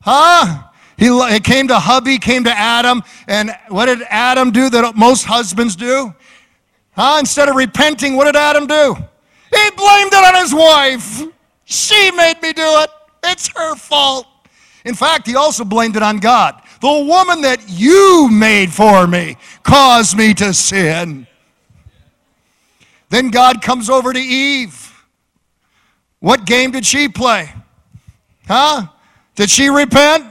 [0.00, 0.64] Huh?
[0.96, 5.24] He, he came to hubby, came to Adam, and what did Adam do that most
[5.24, 6.14] husbands do?
[6.92, 7.16] Huh?
[7.18, 8.96] Instead of repenting, what did Adam do?
[9.54, 11.22] He blamed it on his wife.
[11.64, 12.90] She made me do it.
[13.24, 14.26] It's her fault.
[14.84, 16.60] In fact, he also blamed it on God.
[16.80, 21.26] The woman that you made for me caused me to sin.
[23.08, 24.92] Then God comes over to Eve.
[26.20, 27.50] What game did she play?
[28.46, 28.86] Huh?
[29.36, 30.24] Did she repent?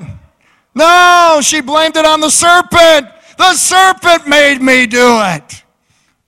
[0.76, 3.08] No, she blamed it on the serpent.
[3.38, 5.64] The serpent made me do it.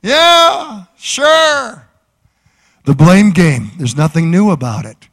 [0.02, 1.85] Yeah, sure.
[2.86, 5.10] The blame game, there's nothing new about it.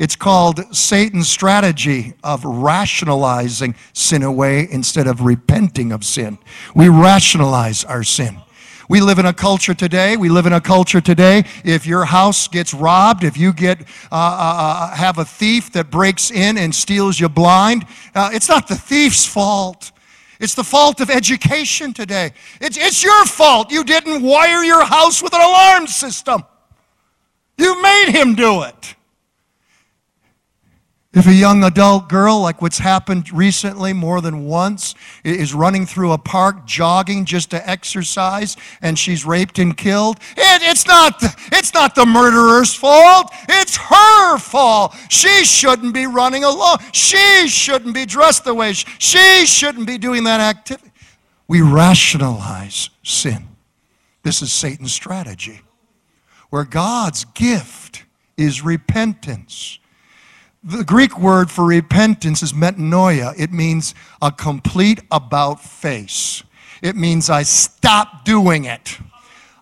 [0.00, 6.38] It's called Satan's strategy of rationalizing sin away instead of repenting of sin.
[6.74, 8.38] We rationalize our sin.
[8.88, 10.16] We live in a culture today.
[10.16, 11.44] We live in a culture today.
[11.64, 15.92] If your house gets robbed, if you get uh, uh, uh have a thief that
[15.92, 19.92] breaks in and steals you blind, uh, it's not the thief's fault.
[20.40, 22.32] It's the fault of education today.
[22.60, 23.70] It's, it's your fault.
[23.70, 26.42] You didn't wire your house with an alarm system.
[27.62, 28.96] You made him do it.
[31.14, 36.10] If a young adult girl, like what's happened recently more than once, is running through
[36.10, 41.32] a park jogging just to exercise and she's raped and killed, it, it's, not the,
[41.52, 43.32] it's not the murderer's fault.
[43.48, 44.96] It's her fault.
[45.08, 46.78] She shouldn't be running alone.
[46.90, 50.90] She shouldn't be dressed the way she, she shouldn't be doing that activity.
[51.46, 53.46] We rationalize sin.
[54.24, 55.60] This is Satan's strategy
[56.52, 58.04] where God's gift
[58.36, 59.78] is repentance.
[60.62, 63.32] The Greek word for repentance is metanoia.
[63.38, 66.42] It means a complete about face.
[66.82, 68.98] It means I stop doing it.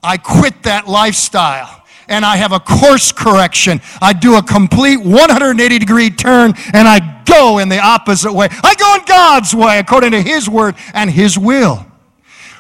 [0.03, 3.81] I quit that lifestyle and I have a course correction.
[4.03, 8.49] I do a complete 180 degree turn and I go in the opposite way.
[8.51, 11.87] I go in God's way according to His word and His will.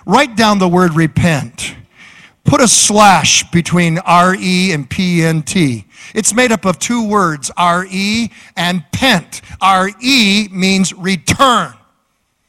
[0.06, 1.74] Write down the word repent.
[2.50, 5.84] Put a slash between RE and PNT.
[6.16, 9.40] It's made up of two words, RE and pent.
[9.62, 11.74] RE means return.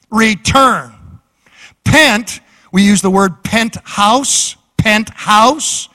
[0.09, 0.91] Return.
[1.83, 2.39] Pent,
[2.71, 4.55] we use the word penthouse.
[4.75, 5.87] Penthouse.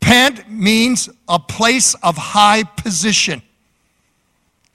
[0.00, 3.42] Pent means a place of high position.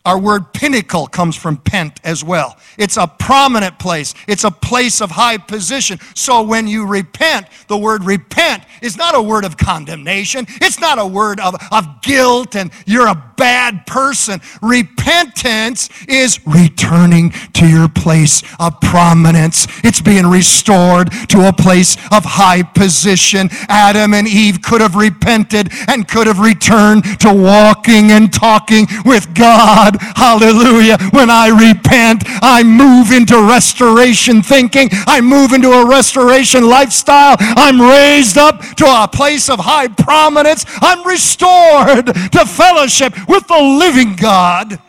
[0.04, 2.58] Our word pinnacle comes from pent as well.
[2.78, 4.16] It's a prominent place.
[4.28, 6.00] It's a place of high position.
[6.16, 10.48] So when you repent, the word repent is not a word of condemnation.
[10.62, 14.42] It's not a word of, of guilt and you're a bad person.
[14.62, 19.68] Repentance is returning to your place of prominence.
[19.84, 23.50] It's being restored to a place of high position.
[23.68, 29.34] Adam and Eve could have repented and could have returned to walking and talking with
[29.36, 30.02] God God.
[30.16, 30.98] Hallelujah.
[31.12, 34.90] When I repent, I move into restoration thinking.
[35.08, 37.36] I move into a restoration lifestyle.
[37.40, 40.66] I'm raised up to a place of high prominence.
[40.82, 44.80] I'm restored to fellowship with the living God.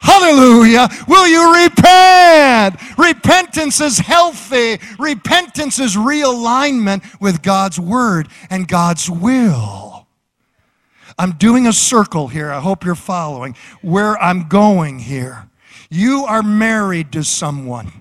[0.00, 0.88] Hallelujah.
[1.08, 2.76] Will you repent?
[2.96, 4.78] Repentance is healthy.
[4.98, 9.95] Repentance is realignment with God's word and God's will.
[11.18, 12.50] I'm doing a circle here.
[12.50, 15.48] I hope you're following where I'm going here.
[15.90, 17.92] You are married to someone.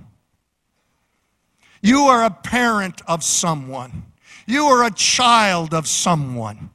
[1.82, 4.03] You are a parent of someone.
[4.47, 6.72] You are a child of someone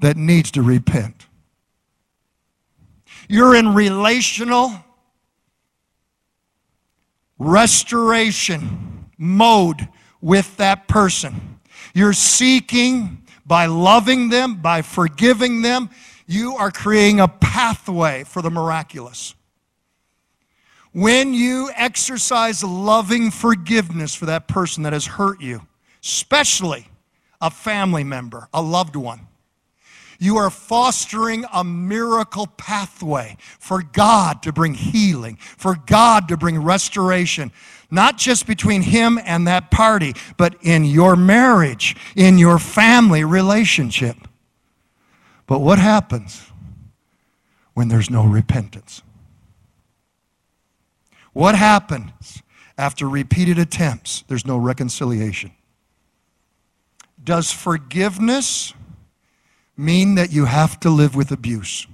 [0.00, 1.26] that needs to repent.
[3.28, 4.72] You're in relational
[7.38, 9.88] restoration mode
[10.20, 11.58] with that person.
[11.94, 15.90] You're seeking by loving them, by forgiving them,
[16.24, 19.34] you are creating a pathway for the miraculous.
[20.92, 25.62] When you exercise loving forgiveness for that person that has hurt you,
[26.00, 26.86] especially
[27.40, 29.26] a family member, a loved one,
[30.20, 36.62] you are fostering a miracle pathway for God to bring healing, for God to bring
[36.62, 37.50] restoration,
[37.90, 44.16] not just between him and that party, but in your marriage, in your family relationship.
[45.46, 46.46] But what happens
[47.74, 49.02] when there's no repentance?
[51.32, 52.42] What happens
[52.76, 54.24] after repeated attempts?
[54.28, 55.52] There's no reconciliation.
[57.22, 58.74] Does forgiveness
[59.76, 61.86] mean that you have to live with abuse?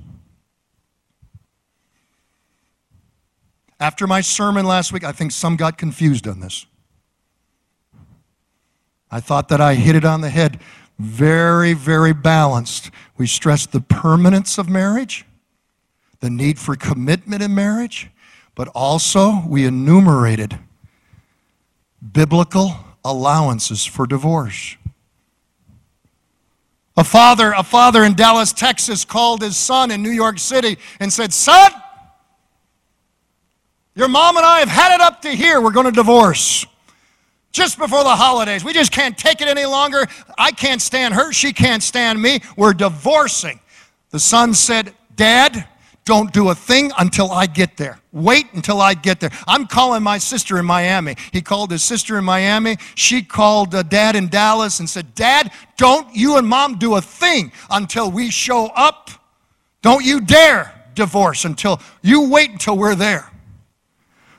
[3.78, 6.66] After my sermon last week, I think some got confused on this.
[9.10, 10.60] I thought that I hit it on the head.
[10.98, 12.90] Very, very balanced.
[13.18, 15.26] We stressed the permanence of marriage,
[16.20, 18.10] the need for commitment in marriage,
[18.54, 20.58] but also we enumerated
[22.12, 24.76] biblical allowances for divorce.
[26.96, 31.12] A father, a father in Dallas, Texas called his son in New York City and
[31.12, 31.70] said, Son,
[33.96, 35.60] your mom and I have had it up to here.
[35.60, 36.66] We're going to divorce.
[37.50, 38.62] Just before the holidays.
[38.62, 40.06] We just can't take it any longer.
[40.36, 41.32] I can't stand her.
[41.32, 42.40] She can't stand me.
[42.56, 43.58] We're divorcing.
[44.10, 45.66] The son said, Dad,
[46.04, 47.98] don't do a thing until I get there.
[48.12, 49.30] Wait until I get there.
[49.48, 51.16] I'm calling my sister in Miami.
[51.32, 52.76] He called his sister in Miami.
[52.94, 57.00] She called uh, dad in Dallas and said, Dad, don't you and mom do a
[57.00, 59.10] thing until we show up.
[59.80, 63.30] Don't you dare divorce until you wait until we're there.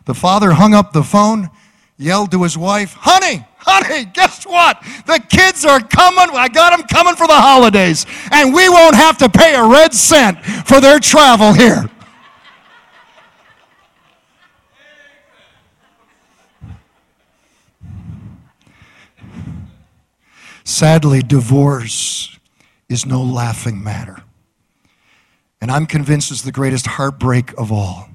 [0.08, 1.50] The father hung up the phone,
[1.98, 4.82] yelled to his wife, Honey, honey, guess what?
[5.06, 6.34] The kids are coming.
[6.34, 9.94] I got them coming for the holidays, and we won't have to pay a red
[9.94, 11.90] cent for their travel here.
[20.64, 22.40] Sadly, divorce
[22.88, 24.24] is no laughing matter.
[25.60, 28.10] And I'm convinced it's the greatest heartbreak of all.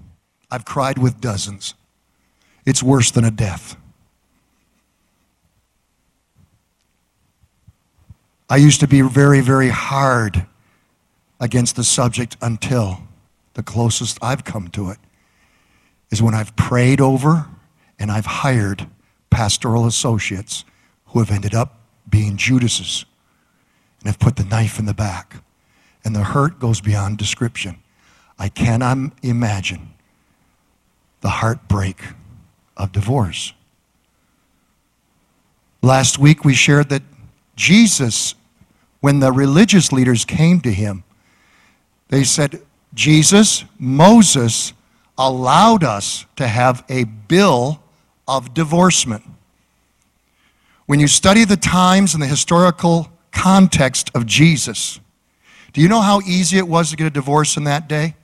[0.51, 1.75] I've cried with dozens.
[2.65, 3.77] It's worse than a death.
[8.49, 10.47] I used to be very, very hard
[11.41, 13.03] against the subject until
[13.55, 14.99] the closest I've come to it
[16.11, 17.47] is when I've prayed over
[17.99, 18.87] and I've hired
[19.31, 20.65] pastoral associates
[21.07, 23.07] who have ended up being Judases
[24.01, 25.43] and have put the knife in the back.
[26.05, 27.79] And the hurt goes beyond description.
[28.39, 29.95] I cannot imagine
[31.23, 32.03] the heartbreak
[32.77, 33.53] of divorce.
[35.83, 37.03] Last week we shared that
[37.57, 38.35] Jesus,
[39.01, 41.05] when the religious leaders came to him,
[42.09, 42.63] they said,
[42.95, 44.73] Jesus, Moses
[45.19, 47.83] allowed us to have a bill
[48.29, 49.25] of divorcement.
[50.87, 55.01] When you study the times and the historical context of Jesus,
[55.73, 58.15] do you know how easy it was to get a divorce in that day?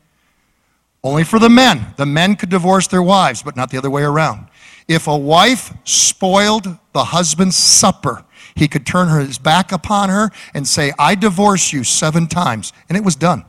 [1.02, 1.94] Only for the men.
[1.96, 4.48] The men could divorce their wives, but not the other way around.
[4.88, 8.24] If a wife spoiled the husband's supper,
[8.54, 12.72] he could turn his back upon her and say, I divorce you seven times.
[12.88, 13.44] And it was done.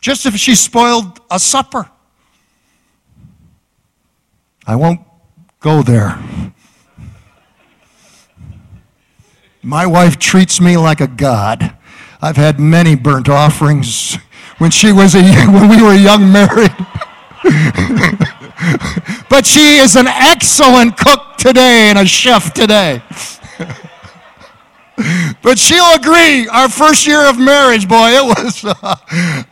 [0.00, 1.90] Just if she spoiled a supper.
[4.66, 5.00] I won't
[5.60, 6.18] go there.
[9.62, 11.76] My wife treats me like a god.
[12.20, 14.18] I've had many burnt offerings
[14.58, 16.74] when she was a when we were young married.
[19.30, 23.00] but she is an excellent cook today and a chef today.
[25.42, 28.96] but she'll agree, our first year of marriage, boy, it was, uh,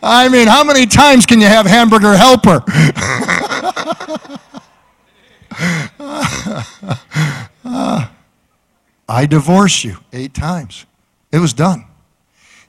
[0.02, 2.64] I mean, how many times can you have hamburger helper?
[7.64, 8.08] uh,
[9.08, 10.84] I divorce you eight times.
[11.30, 11.84] It was done.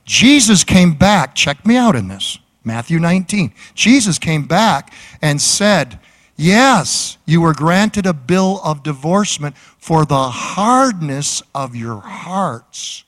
[0.08, 3.54] Jesus came back, check me out in this, Matthew 19.
[3.76, 6.00] Jesus came back and said,
[6.38, 13.04] Yes, you were granted a bill of divorcement for the hardness of your hearts.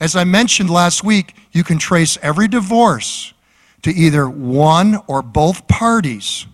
[0.00, 3.34] As I mentioned last week, you can trace every divorce
[3.82, 6.46] to either one or both parties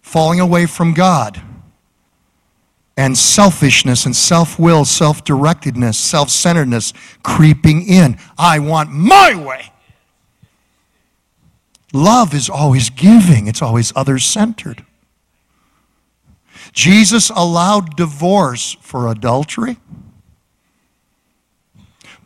[0.00, 1.42] falling away from God
[2.96, 8.18] and selfishness and self will, self directedness, self centeredness creeping in.
[8.36, 9.72] I want my way.
[11.92, 14.84] Love is always giving, it's always other centered.
[16.72, 19.76] Jesus allowed divorce for adultery.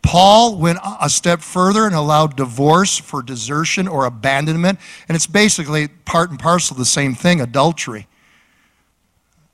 [0.01, 4.79] Paul went a step further and allowed divorce for desertion or abandonment.
[5.09, 8.07] And it's basically part and parcel of the same thing adultery.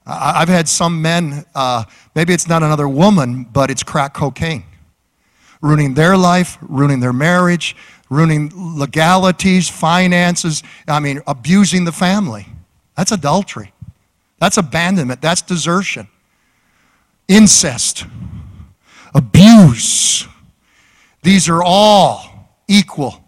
[0.05, 4.63] I've had some men, uh, maybe it's not another woman, but it's crack cocaine.
[5.61, 7.75] Ruining their life, ruining their marriage,
[8.09, 12.47] ruining legalities, finances, I mean, abusing the family.
[12.97, 13.71] That's adultery.
[14.39, 15.21] That's abandonment.
[15.21, 16.09] That's desertion.
[17.29, 18.05] Incest.
[19.15, 20.27] Abuse.
[21.21, 23.22] These are all equal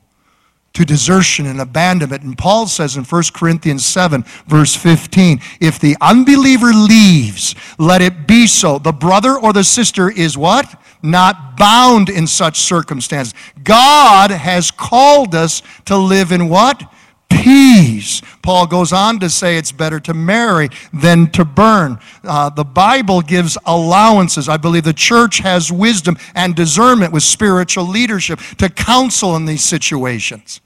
[0.75, 2.23] to desertion and abandonment.
[2.23, 8.27] And Paul says in 1 Corinthians 7, verse 15, if the unbeliever leaves, let it
[8.27, 8.77] be so.
[8.77, 10.75] The brother or the sister is what?
[11.05, 13.33] not bound in such circumstances.
[13.63, 16.91] God has called us to live in what?
[17.29, 18.21] Peace.
[18.41, 21.99] Paul goes on to say it's better to marry than to burn.
[22.23, 24.49] Uh, the Bible gives allowances.
[24.49, 29.63] I believe the church has wisdom and discernment with spiritual leadership to counsel in these
[29.63, 30.61] situations.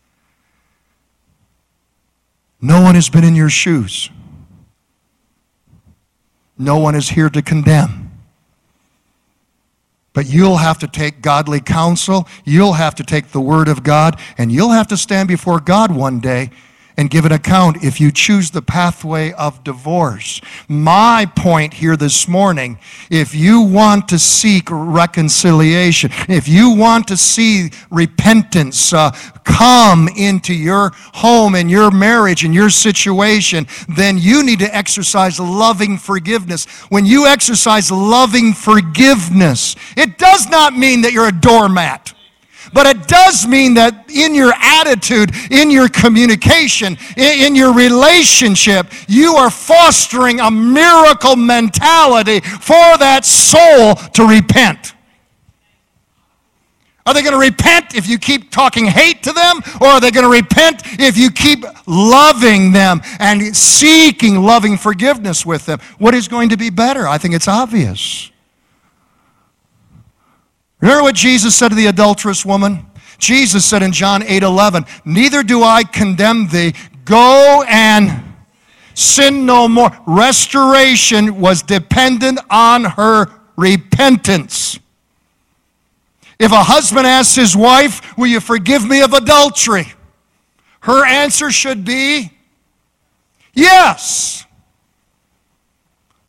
[2.62, 4.10] No one has been in your shoes.
[6.58, 8.12] No one is here to condemn.
[10.12, 12.28] But you'll have to take godly counsel.
[12.44, 15.96] You'll have to take the word of God, and you'll have to stand before God
[15.96, 16.50] one day
[17.00, 20.42] and give an account if you choose the pathway of divorce.
[20.68, 22.78] My point here this morning
[23.10, 29.12] if you want to seek reconciliation, if you want to see repentance uh,
[29.46, 35.40] come into your home and your marriage and your situation, then you need to exercise
[35.40, 36.66] loving forgiveness.
[36.90, 42.14] When you exercise loving forgiveness, it does not mean that you're a doormat.
[42.74, 49.36] But it does mean that in your attitude, in your communication, in, your relationship, you
[49.36, 54.94] are fostering a miracle mentality for that soul to repent.
[57.06, 59.62] Are they going to repent if you keep talking hate to them?
[59.82, 65.44] Or are they going to repent if you keep loving them and seeking loving forgiveness
[65.44, 65.80] with them?
[65.98, 67.08] What is going to be better?
[67.08, 68.30] I think it's obvious.
[70.82, 72.86] Remember what Jesus said to the adulterous woman?
[73.18, 76.74] Jesus said in John 8 11, Neither do I condemn thee.
[77.04, 78.24] Go and
[78.94, 79.92] sin no more.
[80.08, 83.28] Restoration was dependent on her
[83.58, 84.80] repentance.
[86.40, 89.94] If a husband asks his wife, Will you forgive me of adultery?
[90.82, 92.32] Her answer should be,
[93.54, 94.46] Yes.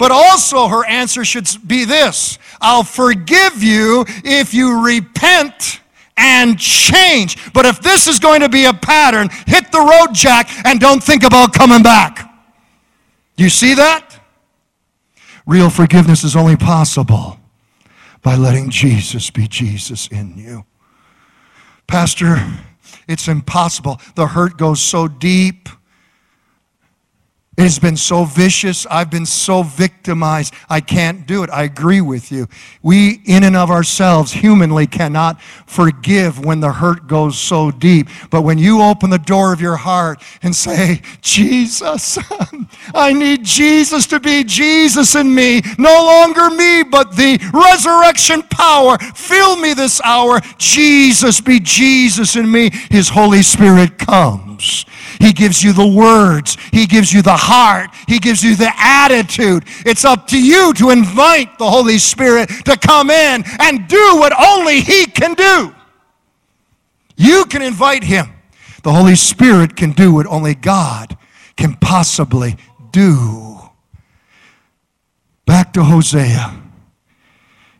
[0.01, 5.83] But also, her answer should be this I'll forgive you if you repent
[6.17, 7.53] and change.
[7.53, 11.05] But if this is going to be a pattern, hit the road, Jack, and don't
[11.05, 12.33] think about coming back.
[13.37, 14.19] You see that?
[15.45, 17.39] Real forgiveness is only possible
[18.23, 20.65] by letting Jesus be Jesus in you.
[21.87, 22.43] Pastor,
[23.07, 24.01] it's impossible.
[24.15, 25.69] The hurt goes so deep
[27.61, 28.87] It has been so vicious.
[28.87, 30.55] I've been so victimized.
[30.71, 31.51] I can't do it.
[31.51, 32.49] I agree with you.
[32.83, 38.09] We, in and of ourselves, humanly cannot forgive when the hurt goes so deep.
[38.31, 42.17] But when you open the door of your heart and say, Jesus,
[42.95, 48.97] I need Jesus to be Jesus in me, no longer me, but the resurrection power.
[48.97, 50.41] Fill me this hour.
[50.57, 52.71] Jesus, be Jesus in me.
[52.91, 54.87] His Holy Spirit comes
[55.21, 56.57] he gives you the words.
[56.73, 57.91] He gives you the heart.
[58.09, 59.65] He gives you the attitude.
[59.85, 64.33] It's up to you to invite the Holy Spirit to come in and do what
[64.41, 65.75] only He can do.
[67.17, 68.33] You can invite Him.
[68.83, 71.19] The Holy Spirit can do what only God
[71.55, 72.57] can possibly
[72.91, 73.59] do.
[75.45, 76.57] Back to Hosea.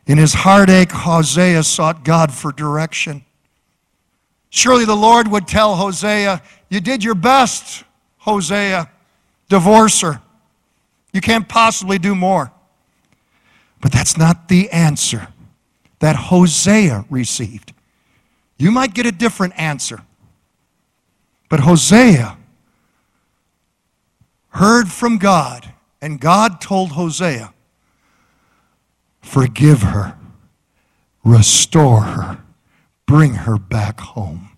[0.05, 3.25] In his heartache, Hosea sought God for direction.
[4.51, 7.83] Surely the Lord would tell Hosea, you did your best,
[8.19, 8.89] Hosea.
[9.49, 10.21] Divorce her.
[11.11, 12.53] You can't possibly do more.
[13.81, 15.27] But that's not the answer
[15.99, 17.73] that Hosea received.
[18.57, 20.01] You might get a different answer.
[21.49, 22.37] But Hosea
[24.51, 27.53] heard from God, and God told Hosea,
[29.21, 30.15] Forgive her,
[31.25, 32.37] restore her,
[33.05, 34.50] bring her back home.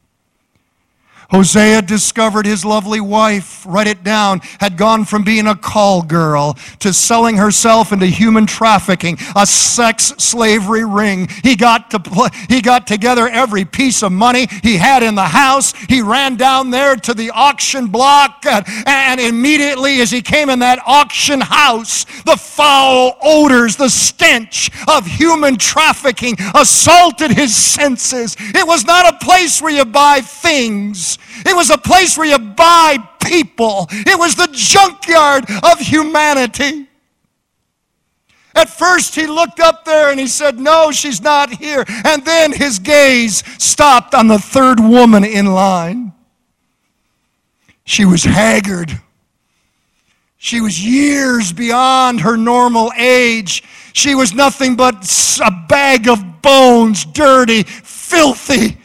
[1.33, 6.55] Hosea discovered his lovely wife, write it down, had gone from being a call girl
[6.77, 11.27] to selling herself into human trafficking, a sex slavery ring.
[11.41, 15.23] He got to play, he got together every piece of money he had in the
[15.23, 15.73] house.
[15.89, 20.59] He ran down there to the auction block and, and immediately as he came in
[20.59, 28.37] that auction house, the foul odors, the stench of human trafficking assaulted his senses.
[28.39, 31.17] It was not a place where you buy things.
[31.45, 33.87] It was a place where you buy people.
[33.91, 36.87] It was the junkyard of humanity.
[38.55, 41.83] At first, he looked up there and he said, No, she's not here.
[42.05, 46.13] And then his gaze stopped on the third woman in line.
[47.83, 48.99] She was haggard.
[50.37, 53.63] She was years beyond her normal age.
[53.93, 54.95] She was nothing but
[55.43, 58.77] a bag of bones, dirty, filthy.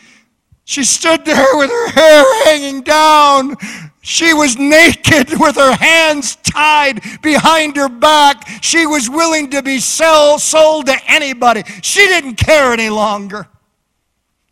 [0.69, 3.57] She stood there with her hair hanging down.
[4.03, 8.47] She was naked with her hands tied behind her back.
[8.61, 11.63] She was willing to be sell, sold to anybody.
[11.81, 13.49] She didn't care any longer.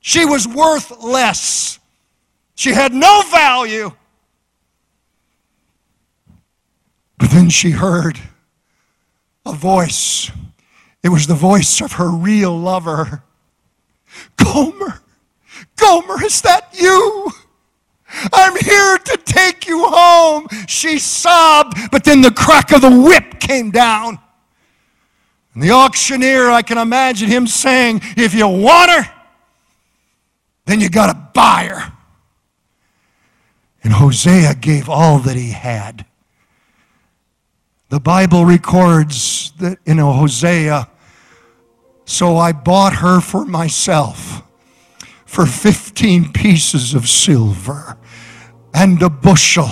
[0.01, 1.79] She was worth less.
[2.55, 3.93] She had no value.
[7.19, 8.19] But then she heard
[9.45, 10.31] a voice.
[11.03, 13.23] It was the voice of her real lover.
[14.43, 15.03] Gomer.
[15.77, 17.31] Gomer, is that you?
[18.33, 20.49] I'm here to take you home.
[20.67, 24.19] She sobbed, but then the crack of the whip came down.
[25.55, 29.13] And the auctioneer, I can imagine him saying, If you want her,
[30.65, 31.93] then you got to buy her.
[33.83, 36.05] And Hosea gave all that he had.
[37.89, 40.89] The Bible records that in Hosea,
[42.05, 44.43] so I bought her for myself
[45.27, 47.99] for 15 pieces of silver
[48.73, 49.69] and a bushel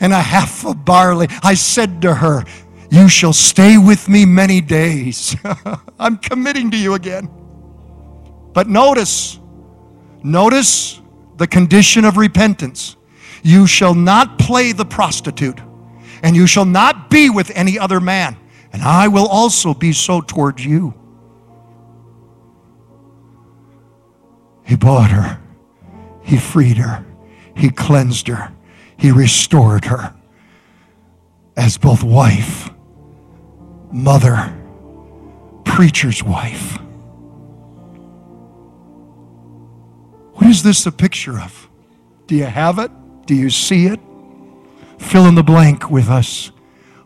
[0.00, 1.28] and a half of barley.
[1.42, 2.44] I said to her,
[2.90, 5.36] You shall stay with me many days.
[5.98, 7.30] I'm committing to you again.
[8.52, 9.38] But notice,
[10.22, 11.00] notice
[11.36, 12.96] the condition of repentance.
[13.42, 15.60] You shall not play the prostitute,
[16.22, 18.36] and you shall not be with any other man,
[18.72, 20.99] and I will also be so towards you.
[24.70, 25.40] He bought her.
[26.22, 27.04] He freed her.
[27.56, 28.52] He cleansed her.
[28.96, 30.14] He restored her
[31.56, 32.70] as both wife,
[33.90, 34.56] mother,
[35.64, 36.78] preacher's wife.
[40.34, 41.68] What is this a picture of?
[42.28, 42.92] Do you have it?
[43.26, 43.98] Do you see it?
[45.00, 46.52] Fill in the blank with us.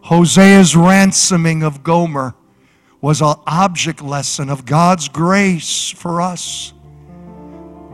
[0.03, 2.35] Hosea's ransoming of Gomer
[3.01, 6.75] was an object lesson of God's grace for us.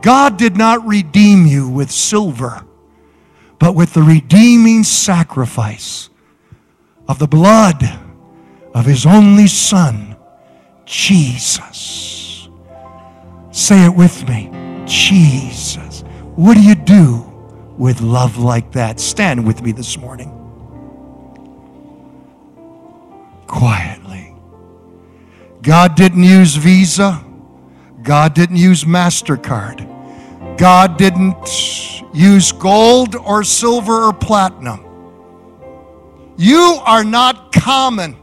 [0.01, 2.65] God did not redeem you with silver,
[3.59, 6.09] but with the redeeming sacrifice
[7.07, 7.83] of the blood
[8.73, 10.15] of his only Son,
[10.85, 12.49] Jesus.
[13.51, 14.49] Say it with me
[14.85, 16.01] Jesus.
[16.35, 17.25] What do you do
[17.77, 18.99] with love like that?
[18.99, 20.29] Stand with me this morning.
[23.47, 24.33] Quietly.
[25.61, 27.23] God didn't use Visa.
[28.03, 29.87] God didn't use MasterCard.
[30.57, 31.47] God didn't
[32.13, 34.85] use gold or silver or platinum.
[36.37, 38.17] You are not common.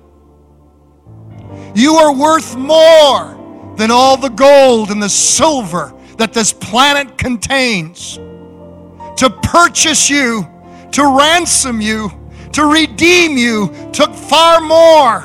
[1.74, 8.16] You are worth more than all the gold and the silver that this planet contains.
[8.16, 10.46] To purchase you,
[10.92, 12.10] to ransom you,
[12.52, 15.20] to redeem you took far more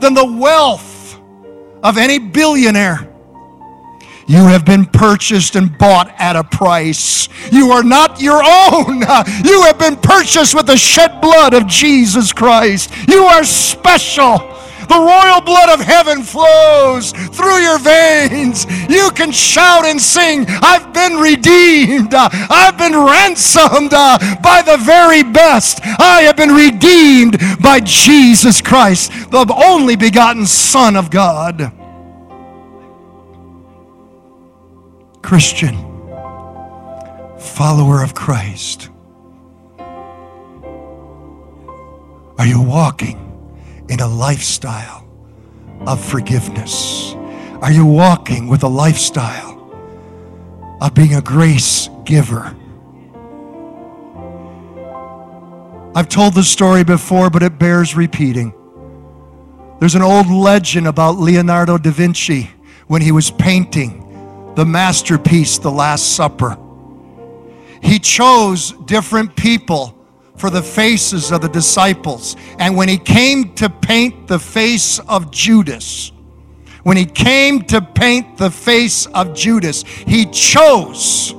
[0.00, 1.20] than the wealth
[1.82, 3.13] of any billionaire.
[4.26, 7.28] You have been purchased and bought at a price.
[7.52, 9.04] You are not your own.
[9.44, 12.90] You have been purchased with the shed blood of Jesus Christ.
[13.08, 14.38] You are special.
[14.88, 18.66] The royal blood of heaven flows through your veins.
[18.88, 22.14] You can shout and sing, I've been redeemed.
[22.14, 25.80] I've been ransomed by the very best.
[25.82, 31.72] I have been redeemed by Jesus Christ, the only begotten Son of God.
[35.24, 35.74] Christian,
[37.38, 38.90] follower of Christ,
[42.36, 43.18] are you walking
[43.88, 45.08] in a lifestyle
[45.86, 47.14] of forgiveness?
[47.62, 49.72] Are you walking with a lifestyle
[50.82, 52.54] of being a grace giver?
[55.96, 58.52] I've told this story before, but it bears repeating.
[59.80, 62.50] There's an old legend about Leonardo da Vinci
[62.88, 64.03] when he was painting
[64.54, 66.56] the masterpiece, The Last Supper.
[67.82, 69.94] He chose different people
[70.36, 72.36] for the faces of the disciples.
[72.58, 76.12] And when he came to paint the face of Judas,
[76.82, 81.34] when he came to paint the face of Judas, he chose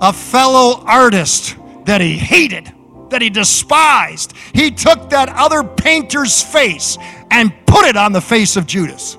[0.00, 2.72] a fellow artist that he hated,
[3.10, 4.34] that he despised.
[4.54, 6.96] He took that other painter's face
[7.30, 9.16] and put it on the face of Judas.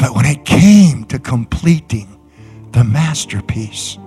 [0.00, 2.18] But when it came to completing
[2.72, 3.98] the masterpiece,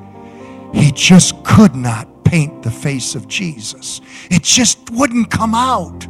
[0.73, 4.01] he just could not paint the face of Jesus.
[4.31, 6.07] It just wouldn't come out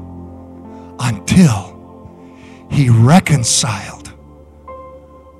[1.01, 1.73] until
[2.71, 4.13] he reconciled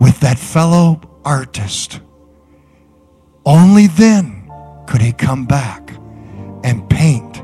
[0.01, 2.01] with that fellow artist.
[3.45, 4.51] Only then
[4.87, 5.91] could he come back
[6.65, 7.41] and paint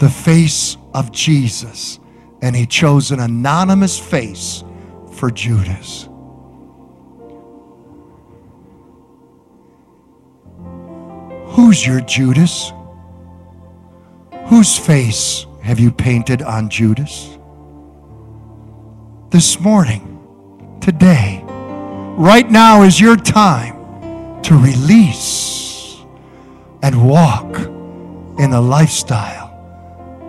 [0.00, 2.00] the face of Jesus.
[2.42, 4.64] And he chose an anonymous face
[5.18, 6.08] for Judas.
[11.56, 12.72] Who's your Judas?
[14.46, 17.36] Whose face have you painted on Judas?
[19.30, 21.42] This morning, today,
[22.16, 25.96] right now is your time to release
[26.82, 27.56] and walk
[28.38, 29.48] in the lifestyle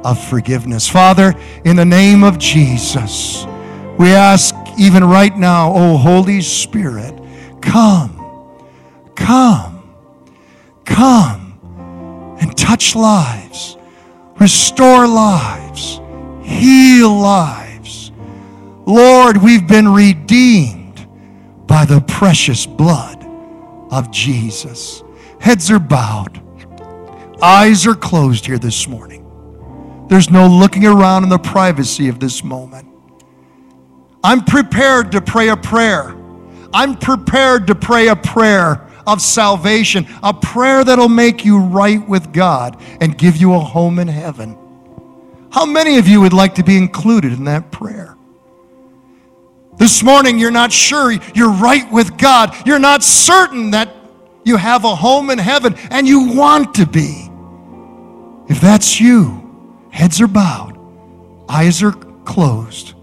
[0.03, 0.89] of forgiveness.
[0.89, 3.45] Father, in the name of Jesus,
[3.99, 7.17] we ask even right now, oh Holy Spirit,
[7.61, 8.15] come,
[9.15, 9.79] come
[10.89, 13.77] Come and touch lives,
[14.39, 16.01] restore lives,
[16.41, 18.11] heal lives.
[18.85, 21.07] Lord, we've been redeemed
[21.67, 23.23] by the precious blood
[23.91, 25.03] of Jesus.
[25.39, 26.41] Heads are bowed,
[27.41, 29.25] eyes are closed here this morning.
[30.09, 32.88] There's no looking around in the privacy of this moment.
[34.23, 36.15] I'm prepared to pray a prayer.
[36.73, 42.31] I'm prepared to pray a prayer of salvation, a prayer that'll make you right with
[42.31, 44.57] God and give you a home in heaven.
[45.51, 48.15] How many of you would like to be included in that prayer?
[49.77, 52.53] This morning, you're not sure you're right with God.
[52.67, 53.95] You're not certain that
[54.43, 57.31] you have a home in heaven and you want to be.
[58.49, 60.77] If that's you, heads are bowed,
[61.47, 62.93] eyes are closed.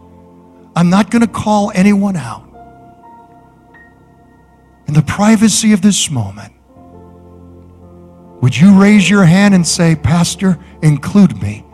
[0.76, 2.46] I'm not going to call anyone out
[4.86, 6.52] in the privacy of this moment,
[8.40, 11.64] would you raise your hand and say, Pastor, include me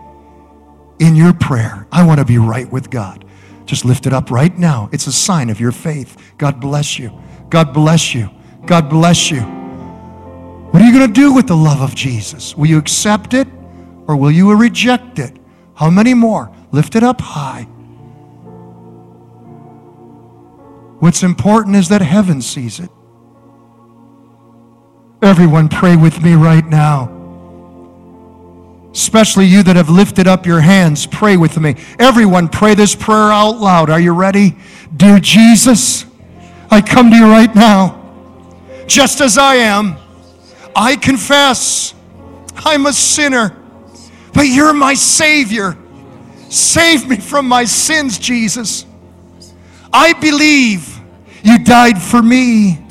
[0.99, 1.87] in your prayer?
[1.93, 3.25] I want to be right with God.
[3.67, 4.89] Just lift it up right now.
[4.93, 6.17] It's a sign of your faith.
[6.39, 7.13] God bless you.
[7.51, 8.31] God bless you.
[8.67, 9.41] God bless you.
[9.41, 12.57] What are you going to do with the love of Jesus?
[12.57, 13.47] Will you accept it
[14.07, 15.37] or will you reject it?
[15.75, 16.55] How many more?
[16.71, 17.67] Lift it up high.
[21.03, 22.89] What's important is that heaven sees it.
[25.21, 27.11] Everyone, pray with me right now.
[28.93, 31.75] Especially you that have lifted up your hands, pray with me.
[31.99, 33.91] Everyone, pray this prayer out loud.
[33.91, 34.55] Are you ready?
[34.97, 36.05] Dear Jesus,
[36.71, 38.01] I come to you right now,
[38.87, 39.97] just as I am.
[40.77, 41.95] I confess
[42.59, 43.57] I'm a sinner,
[44.35, 45.77] but you're my Savior.
[46.49, 48.87] Save me from my sins, Jesus.
[49.93, 50.92] I believe
[51.43, 52.85] you died for me.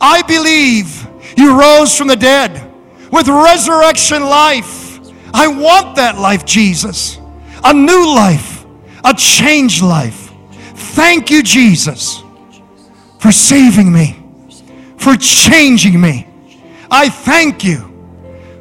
[0.00, 1.06] I believe
[1.36, 2.70] you rose from the dead
[3.10, 5.00] with resurrection life.
[5.34, 7.18] I want that life, Jesus.
[7.64, 8.64] A new life,
[9.04, 10.32] a changed life.
[10.74, 12.22] Thank you, Jesus,
[13.18, 14.22] for saving me,
[14.98, 16.26] for changing me.
[16.90, 17.88] I thank you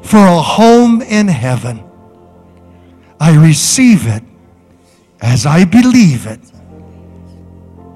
[0.04, 1.84] for a home in heaven.
[3.20, 4.24] I receive it
[5.20, 6.40] as I believe it.